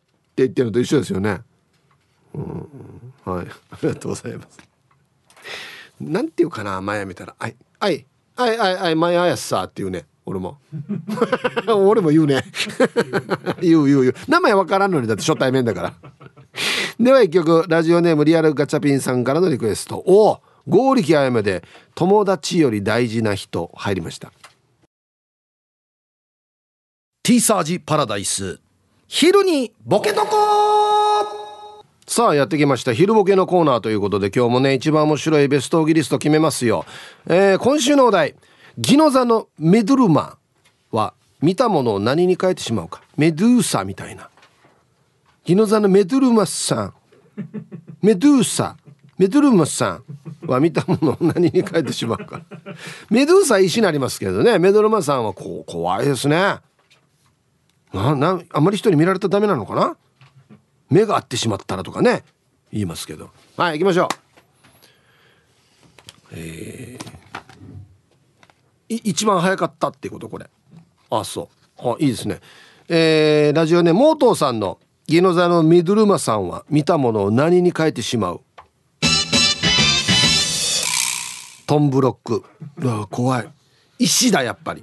[0.43, 1.41] 言ってるのと一緒ですよね。
[2.35, 2.69] うん。
[3.25, 3.47] はい。
[3.71, 4.59] ありがとうございます。
[6.01, 7.57] なんていうかなマヤ見たら「はい。
[7.79, 8.07] はい。
[8.37, 8.97] はいはいはい。
[8.97, 10.07] マヤやさ」っていうね。
[10.27, 10.59] 俺も。
[11.69, 12.45] 俺も言うね。
[13.61, 14.15] 言う言う言う。
[14.27, 15.95] 名前わからんのにだって初対面だから。
[16.99, 19.97] では一曲ラジオネームリアルガチャピンさんからのリクエスト。
[20.07, 21.63] おお剛力あやめで
[21.95, 24.33] 友達より大事な人入りました。
[27.23, 28.61] ティーサージパラダイス。
[29.07, 30.37] 昼にボケとこ
[32.07, 36.87] さあやってきました昼ボケのコーナーということで今日もね一番面白いベストオギリスト決めますよ、
[37.27, 38.35] えー、今週のお題。
[38.77, 40.37] ギノザのメドゥルマ
[40.91, 43.03] は見たものを何に変えてしまうか？
[43.17, 44.29] メドゥーサみたいな。
[45.45, 46.95] ギノザのメドゥルマさん。
[48.03, 48.77] メドゥーサ。
[49.17, 50.05] メドゥルマさん
[50.49, 52.43] は見たものを何に変えてしまうか？
[53.11, 54.59] メドゥーサ石になりますけどね。
[54.59, 56.57] メドゥルマさんはこう怖いですね。
[57.95, 59.97] ななあんまり人に見られたらダメなのかな？
[60.91, 62.25] 目が合ってしまったらとかね。
[62.73, 63.31] 言いますけど。
[63.57, 64.09] はい行きましょう。
[66.33, 70.29] えー、一番早かったってこと？
[70.29, 70.51] これ。
[71.11, 71.89] あそう。
[71.89, 72.41] あいいですね。
[72.89, 78.41] えー、ラジオネモートーさんのギノザのミドルマさんは見たものを何に変えてしまう？
[81.67, 82.45] トンブロック。
[82.79, 83.49] うわ怖い。
[84.01, 84.83] 石だやっぱり。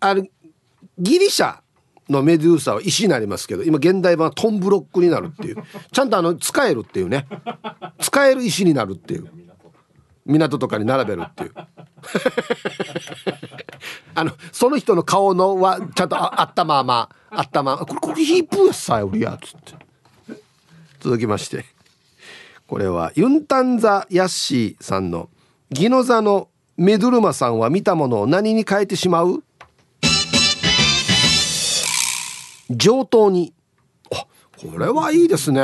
[0.00, 0.30] あれ
[0.98, 1.58] ギリシャ
[2.08, 5.56] のメデューサは石になりますけど今現代版はトンブロックになるっていう。
[5.92, 7.26] ちゃんとあの使えるっていうね。
[8.00, 9.28] 使える石になるっていう。
[10.24, 11.54] 港とかに並べるっていう。
[14.14, 17.84] あのその人の顔のはちゃんとあったままあったまま。
[17.84, 19.74] これこれヒープーさよりやつって。
[21.00, 21.64] 続きまして。
[22.66, 25.28] これはユンタンザ・ヤッシーさんの
[25.70, 29.42] ギノザのメドゥルマさんは見たものを何に変えてしまう
[32.70, 33.52] 上等に。
[34.12, 34.26] あ
[34.58, 35.60] これはいいですね。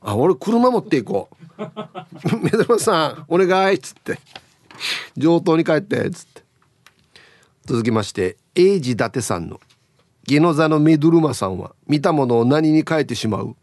[0.00, 1.36] あ俺車持っていこう。
[2.42, 4.18] 目玉さんお願いっつって。
[5.16, 6.42] 上等に帰ってっつって。
[7.66, 9.60] 続きまして英治伊達さんの
[10.26, 13.54] 「ゲノザのメドゥルマさんは見たものを何に変えてしまう?」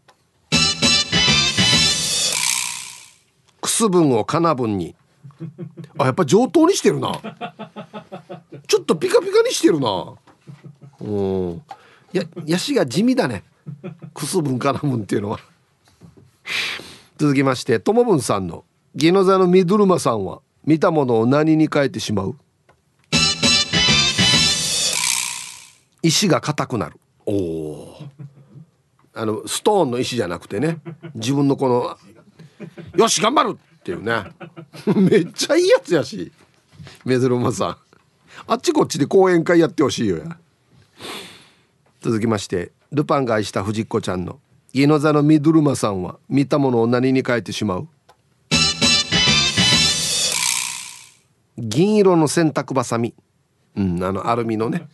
[3.60, 4.96] くす分をかな分に。
[5.98, 7.12] あやっぱ上等にしてるな。
[8.68, 10.14] ちょっとピカピカにしてるな。
[11.02, 11.62] うん。
[12.14, 13.44] やヤシが地味だね
[14.14, 15.40] くすぶんからむんっていうのは
[17.18, 22.36] 続きましてともぶんさんの「ギノザのミドルマさんは見たものを何に変えてしまう?」
[26.02, 27.98] 石が硬くなるおお
[29.14, 30.80] あのストーンの石じゃなくてね
[31.16, 31.98] 自分のこの
[32.96, 34.24] 「よし頑張る!」っていうね
[34.96, 36.32] めっちゃいいやつやし
[37.06, 37.78] メドルマさん
[38.48, 40.38] あっちこっちで講演会やってほしいよや。
[42.02, 44.40] 続きましてルパンが愛した藤子ちゃんの
[44.74, 47.88] 家の座のミドルマさんは見たものを何に変えてしまう？
[51.58, 53.14] 銀色の洗濯ばさみ
[53.76, 54.88] うんあのアルミのね。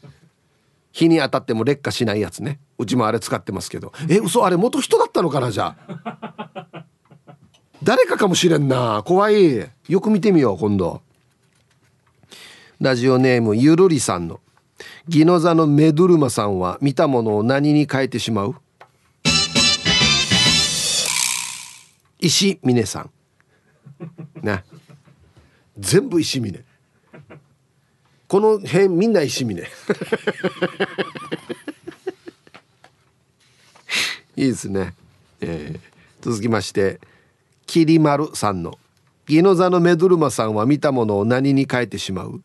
[0.92, 2.60] 日に当たっても劣化しないやつね。
[2.78, 3.92] うちもあれ使ってますけど。
[4.10, 6.86] え嘘あれ元人だったのかなじゃあ。
[7.84, 9.04] 誰かかもしれんな。
[9.06, 9.70] 怖い。
[9.90, 11.02] よく見てみよう今度。
[12.80, 14.40] ラジオネームゆるりさんの。
[15.08, 18.56] ギノザのメドゥルマさんは見たものを何に変えてしまう？
[22.20, 23.10] 石峰さん。
[24.42, 24.64] ね。
[25.78, 26.64] 全部石峰。
[28.28, 29.62] この辺みんな石峰。
[34.38, 34.94] いいですね、
[35.40, 35.80] えー、
[36.22, 37.00] 続きまして
[37.66, 38.78] きりまるさんの。
[39.28, 42.42] ギノザのメドルマさんは見たものを何に変えてしまう？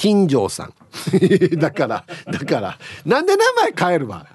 [0.00, 0.72] 金城さん。
[1.60, 2.78] だからだから。
[3.04, 4.26] なんで名前変えるわ？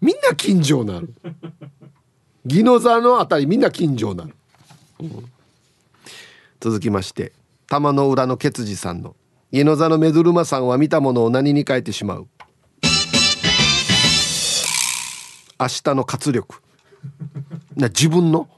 [0.00, 1.12] みんな金城なる
[2.46, 4.34] 宜野座のあたりみんな金城なる、
[5.00, 5.30] うん、
[6.58, 7.32] 続きまして
[7.66, 9.14] 玉の裏のケツジさんの
[9.52, 12.26] 宜野座のメドルマさんは見たものを何に変えてしまう？
[15.60, 16.62] 明日の活力。
[17.76, 18.48] な自分の？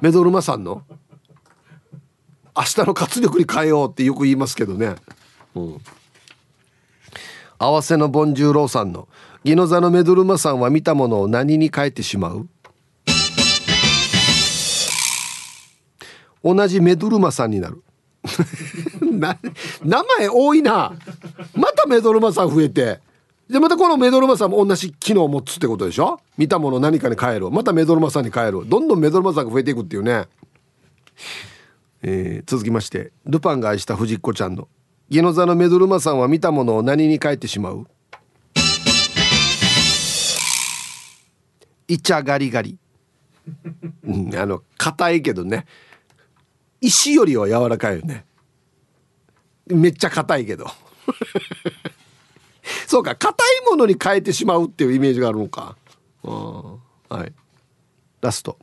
[0.00, 0.82] メドルマさんの？
[2.56, 4.94] 明日の活力に変えようってよく言いますけどね。
[5.54, 5.80] うん。
[7.58, 9.08] 合わせのボンジューローさんの
[9.44, 12.48] ギノザのメドルマさんは見たものを何に変えてしまう？
[16.42, 17.82] 同じメドルマさんになる。
[19.00, 19.38] な
[19.84, 20.92] 名前多いな。
[21.54, 23.00] またメドルマさん増えて。
[23.48, 26.18] でまたこのメドルマさんも同じ機能を持つってことでしょ？
[26.36, 30.26] 見たもの何かに変えるまたメドルマさんに変えるどんどんメドルマさんが増えていくっていうね。
[32.08, 34.68] えー、続きましてルパンが愛した藤子ちゃんの
[35.10, 37.84] 「ギノザのメドルマさんは見たものを何に変えてしまう?」
[41.88, 42.78] イチャガリガリ、
[44.06, 45.66] うん、あの硬いけどね。
[46.80, 48.24] 石よりは柔らかいよね。
[49.66, 50.66] めっちゃ硬いけど。
[52.86, 55.76] そうか硬いものに変えてしまうっていうイメージがあるのか。
[56.22, 57.32] はい。
[58.20, 58.58] ラスト。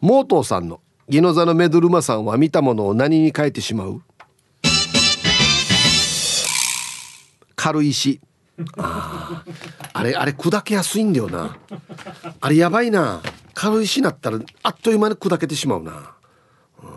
[0.00, 4.02] モートーさんのギノザのメドルマさんは見たものを何に変えてしまう？
[7.56, 8.20] 軽石。
[8.76, 9.44] あ
[9.92, 11.56] あれあれ砕けやすいんだよな。
[12.40, 13.22] あれやばいな。
[13.54, 15.92] 軽石になったらあっという間に砕けてしまうな、
[16.82, 16.90] うん、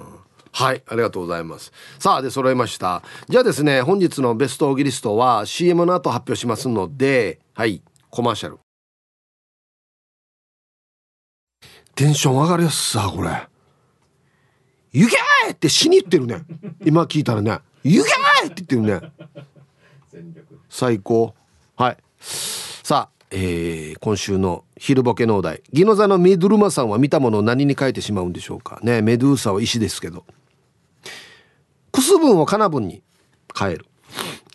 [0.51, 1.71] はいありがとうございます。
[1.97, 3.03] さあで揃いました。
[3.29, 8.59] じゃあですね本日のベストオギリストは CM の後発表しますのではいコマーシャル。
[11.95, 13.47] テンション上がるやつさこれ
[14.93, 15.17] 「行け!」
[15.51, 16.43] って死に言ってるね。
[16.85, 18.09] 今聞いたらね「行け!」
[18.47, 19.11] って言ってるね。
[20.69, 21.33] 最高。
[21.75, 21.97] はい。
[22.21, 25.61] さあ、えー、今週の昼ボケのお題。
[25.71, 28.79] ギノザのメドルマさんは見たものを何に変えてしまうんでしょうか。
[28.83, 30.25] ねメドゥーサは石ですけど。
[31.91, 33.03] クス分をカナ分に
[33.57, 33.85] 変える。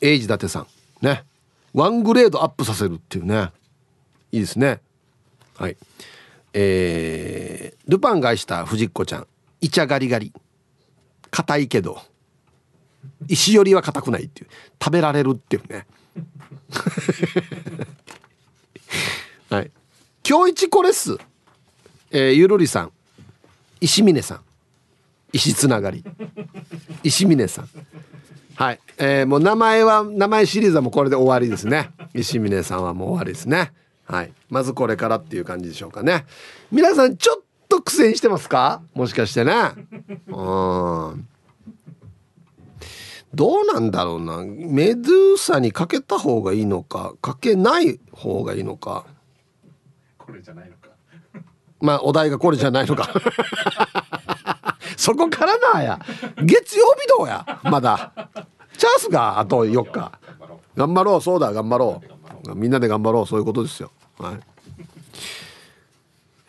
[0.00, 0.66] エイジ伊達さん。
[1.02, 1.24] ね。
[1.74, 3.50] ワングレードアップさせるっていうね。
[4.32, 4.80] いいですね。
[5.56, 5.76] はい。
[6.52, 9.26] えー、ルパンが愛した藤子ちゃん。
[9.60, 10.32] イチャガリガリ。
[11.30, 12.00] 硬いけど。
[13.28, 14.48] 石よりは硬くないっていう。
[14.82, 15.86] 食べられるっていうね。
[19.50, 19.70] はい。
[20.28, 21.16] 今日一これっす
[22.10, 22.92] えー、ゆるりさん。
[23.80, 24.40] 石峰さん。
[25.32, 26.04] 石つながり。
[27.02, 27.68] 石峰さん。
[28.56, 31.90] はい、えー、もう名前は名前シリーズはもうこれで終わりですね。
[32.14, 33.72] 石峰さんはもう終わりですね。
[34.06, 34.32] はい。
[34.48, 36.24] まずこれからっていう感じでしょうかね。
[36.72, 38.82] 皆さんちょっと苦戦してますか？
[38.94, 39.52] もしかしてね。
[40.28, 40.32] う
[41.12, 41.28] ん。
[43.34, 44.44] どうなんだろうな。
[44.44, 47.14] メドゥーサにかけた方がいいのか？
[47.20, 49.04] かけない方がいいのか？
[50.18, 50.88] これじゃないのか。
[51.80, 53.08] まあお題がこれじゃないのか。
[54.96, 56.00] そこからなや。
[56.42, 57.60] 月曜日どうや？
[57.64, 58.30] まだ。
[58.78, 60.18] チャンスがあと4日。
[60.74, 61.20] 頑張ろう。
[61.20, 62.02] そうだ頑張ろ
[62.48, 62.54] う。
[62.54, 63.26] みんなで頑張ろう。
[63.26, 63.90] そういうことですよ。
[64.18, 64.40] はい。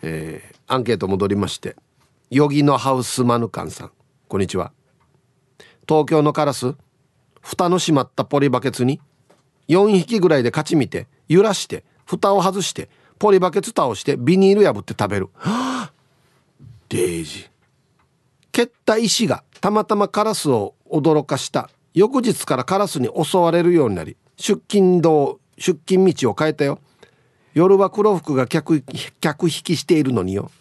[0.02, 1.76] えー、アンケート戻りまして
[2.30, 3.90] ヨギのハウスマヌカンさん
[4.28, 4.72] こんにちは。
[5.88, 6.74] 東京のカラス
[7.40, 9.00] 蓋の閉まったポリバケツに
[9.68, 15.30] 4匹ぐらいで勝ち見て揺らして蓋を外してポリバケツ倒してビニール破って食べる。
[15.32, 15.92] は あ
[16.90, 17.48] デイジ。
[18.52, 21.70] 蹴った石がたまたまカラスを驚かした。
[21.94, 26.78] 翌日からカラスに襲われるようになり出勤道出勤道を変えたよ。
[27.58, 28.84] 夜は黒服が客
[29.20, 30.52] 客引きしているのによ。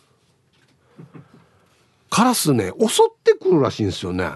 [2.09, 4.31] カラスね襲ってくるらしいんですよね。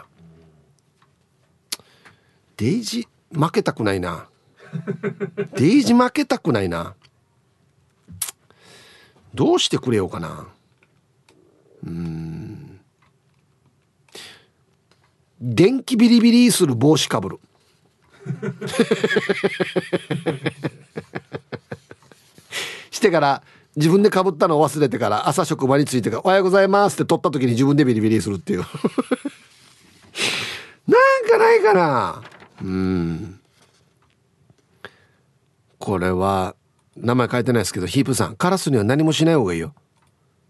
[2.58, 4.28] デイジ負けたくないな。
[5.56, 6.94] デイジ負けたくないな。
[9.34, 10.48] どうしてくれようかな。
[11.84, 12.80] うん。
[15.42, 17.40] 電気ビリビリする帽子かぶる。
[22.92, 23.42] してから
[23.76, 28.60] 自分でかぶったのを忘れてから朝職場に着いてから「おはようございます」って取った時に自分でビリビリするっていう。
[30.88, 32.22] なんかないかな。
[32.62, 33.40] うん。
[35.80, 36.56] これは
[36.98, 38.36] 名前書いてないですけどヒープさん。
[38.36, 39.74] カラスには何もしない方がいいよ。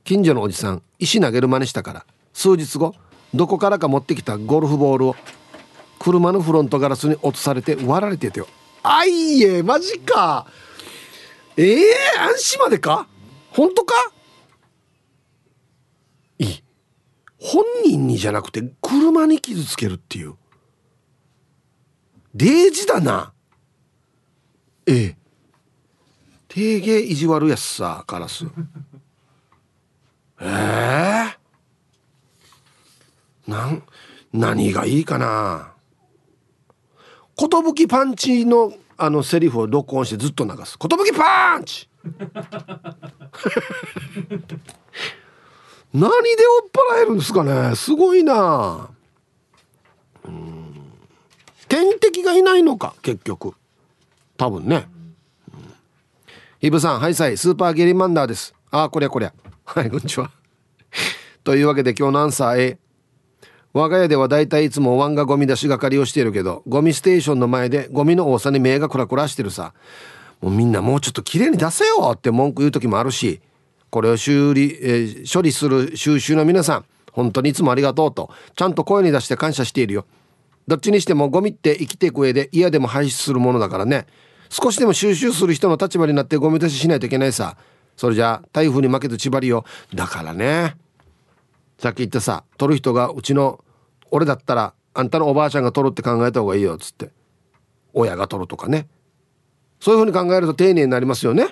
[0.04, 2.06] 近所のおじさん石投げる真似したから。
[2.34, 2.96] 数日後
[3.36, 5.16] どこからか持ってきたゴルフボールを
[6.00, 8.48] 車のフロントガラスに落とされて割られててよ。
[8.82, 10.48] あいえマジか。
[11.58, 13.08] ええー、安心までか？
[13.52, 13.94] 本当か？
[16.40, 16.64] いい。
[17.40, 20.36] 本人にじゃなくて車に傷つけるっていう。
[22.36, 23.34] 0時だな。
[24.86, 25.18] ええ。
[26.48, 28.46] 定芸意地悪やつさカラス
[30.40, 30.48] ええ。
[33.48, 33.84] ー、なん
[34.34, 35.74] 何がいいかな。
[37.38, 38.74] 寿パンチの
[39.04, 40.78] あのセリフを録音してずっと流す。
[40.80, 40.88] 寿
[41.18, 41.90] パンチ！
[45.92, 47.76] 何で追っ払えるんですかね？
[47.76, 48.92] すごいな。
[50.24, 50.76] うん。
[51.68, 53.56] 天敵がいないのか結局。
[54.38, 54.88] 多分ね、
[55.52, 55.74] うん、
[56.62, 58.54] イブさんはいさいスーパーゲリマンダーです。
[58.70, 59.34] ああこりゃこりゃ。
[59.66, 60.30] はいこんにちは。
[61.44, 62.78] というわけで今日のアンサー A
[63.74, 69.74] 我が家ではだいたいいつもワンがゴミ出し係をしているけどゴミステーションの前でゴミの多さに目がクラクラしてるさ。
[70.42, 73.42] もうみんなもうちょっと綺麗に出せよって文句言う時もあるし
[73.92, 80.06] これを修理、えー、処理する収集の皆さん本当にいつもありがとうとちゃんと声に出して感謝しているよ。
[80.68, 84.08] どっちにしてもゴミって生きていく上で嫌でも排出するものだからね。
[84.50, 87.58] 少しでも収集する人の立場になってゴミ出ししないといけないさ。
[87.98, 89.66] それじゃあ台風に負けず縛りよ。
[89.94, 90.76] だからね。
[91.82, 93.66] さっき言ったさ取る人がうちの
[94.12, 97.10] 俺だったらあんたのおばあちゃんが取るって考えた方がいいよっつって。
[97.94, 98.88] 親が取るとかね。
[99.80, 101.48] そういうふうに考えると丁寧になりますよね。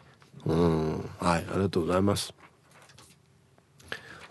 [0.46, 1.10] うん。
[1.18, 2.32] はいありがとうございます。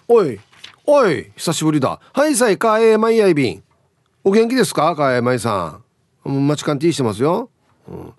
[0.06, 0.38] おい
[0.86, 1.98] おい久しぶりだ。
[2.12, 3.64] はいさいかえまいやいびん。
[4.22, 4.94] お元気ですか？
[4.94, 5.80] かえまいさ
[6.24, 6.44] ん。
[6.46, 7.48] マチカンティーしてますよ、
[7.88, 8.12] うん、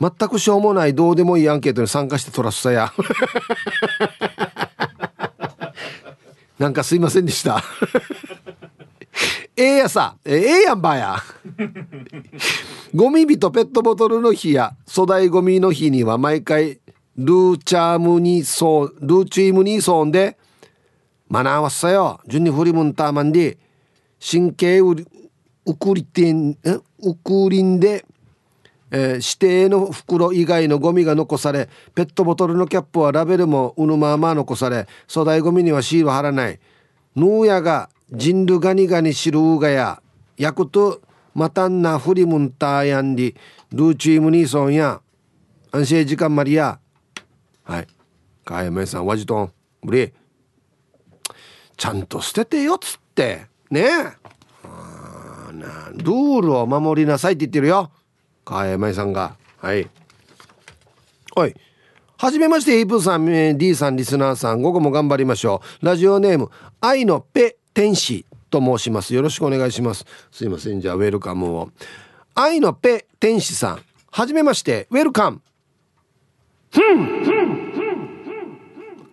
[0.00, 2.92] 全くしょうもないどうでもいいアンケートに参加してトラスさや
[6.58, 7.62] なんかすいませんでした。
[9.56, 10.16] ええやさ。
[10.24, 11.22] ええやんばや。
[12.94, 16.80] ゴミ日とペットボトルの日や粗大ゴミの日には毎回
[17.16, 20.36] ルーチャームニーソンルーチームニーソンで
[21.28, 22.20] マナーはっさよ。
[22.26, 23.58] 順に振りむんたまんで
[24.20, 24.94] 神経う
[25.66, 26.58] ウクリテン
[27.06, 28.04] ウクリンで、
[28.96, 29.24] えー、指
[29.64, 36.60] 定の袋以外のゴミが残されペットボトルのキャップはラベルもうぬまま残され粗大ゴミにはシール貼らない。
[37.16, 40.00] ヌーヤが人類ガニガニシルーガや
[40.36, 41.02] ヤクト
[41.34, 43.34] マタンナフリムンターヤンリ
[43.72, 45.00] ルーチームニーソンや
[45.72, 46.78] 安静時間マリア
[47.64, 47.88] はい。
[48.44, 49.52] かやめさんワジトン
[49.82, 50.12] ブリ
[51.76, 53.46] ちゃんと捨ててよっつって。
[53.70, 53.80] ね。
[53.80, 54.24] え
[55.94, 57.90] ルールを守りなさいって言ってるよ。
[58.44, 59.88] かやめさんがはい
[61.34, 61.54] はい
[62.16, 65.84] はじめまして、イープーさん、D さん、リスナーさん、午後も頑張りましょう。
[65.84, 66.48] ラジオネーム、
[66.80, 69.14] 愛のペ天使と申します。
[69.14, 70.06] よろしくお願いします。
[70.30, 70.80] すいません。
[70.80, 71.70] じゃあ、ウェルカムを。
[72.34, 75.42] 愛のペ天使さん、はじめまして、ウェルカム。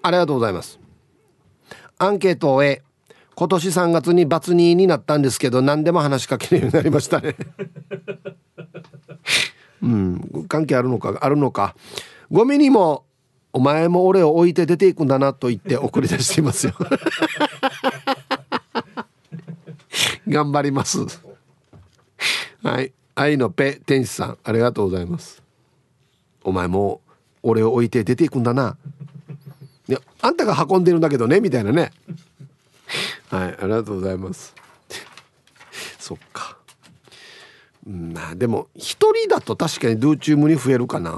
[0.03, 0.79] ありがとうございます。
[1.97, 2.81] アンケートを終え、
[3.35, 7.35] 今年3月にバツ2になったんですけど、何でも話しかけるようになりましたね。
[9.81, 11.75] うん、関係あるのか、あるのか。
[12.29, 13.05] ゴミにも
[13.53, 16.73] お前も俺を置いて出ていくんだなと言って送り出していますよ。
[20.27, 20.99] 頑張ります。
[22.63, 22.93] はい。
[23.15, 25.43] 愛のペ天使さんありがとうございます。
[26.43, 27.01] お前も
[27.43, 28.77] 俺を置いて出ていくんだな。
[29.89, 31.91] いやあんたが運んでるんだけどねみたいなね。
[33.31, 34.53] はいありがとうございます。
[35.97, 36.57] そっか。
[37.87, 41.11] まあでも一人だと確かにドゥーチュームに増えるかな。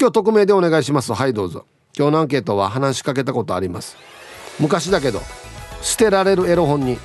[0.00, 1.14] 今日匿名でお願いします。
[1.14, 1.64] はいどうぞ。
[1.96, 3.96] 今日のアンケートは話しかけたことあります。
[4.58, 5.22] 昔だけど
[5.80, 6.98] 捨てられるエロ本に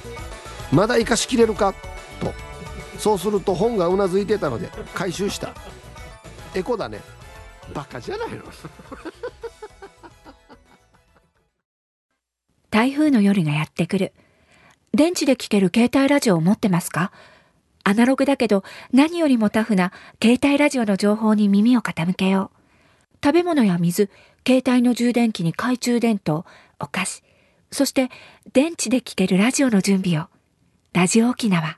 [0.72, 1.74] まだ生かしきれるか？
[2.20, 2.34] と。
[2.98, 5.53] そうすると本がうなずいてたので回収した。
[6.56, 7.02] エコだね。
[7.74, 8.44] バカじゃないの？
[12.76, 14.12] 台風の夜がやってくる
[14.94, 17.14] 電池で聴ける携帯ラジオを持ってますか？
[17.86, 24.10] アナログだけど何よりもタフな携帯ラジオの情報に耳を傾けよう食べ物や水、
[24.46, 26.44] 携帯の充電器に懐中電灯、
[26.78, 27.24] お菓子、
[27.72, 28.10] そして
[28.52, 30.28] 電池で聴けるラジオの準備を。
[30.92, 31.78] ラジオ沖縄。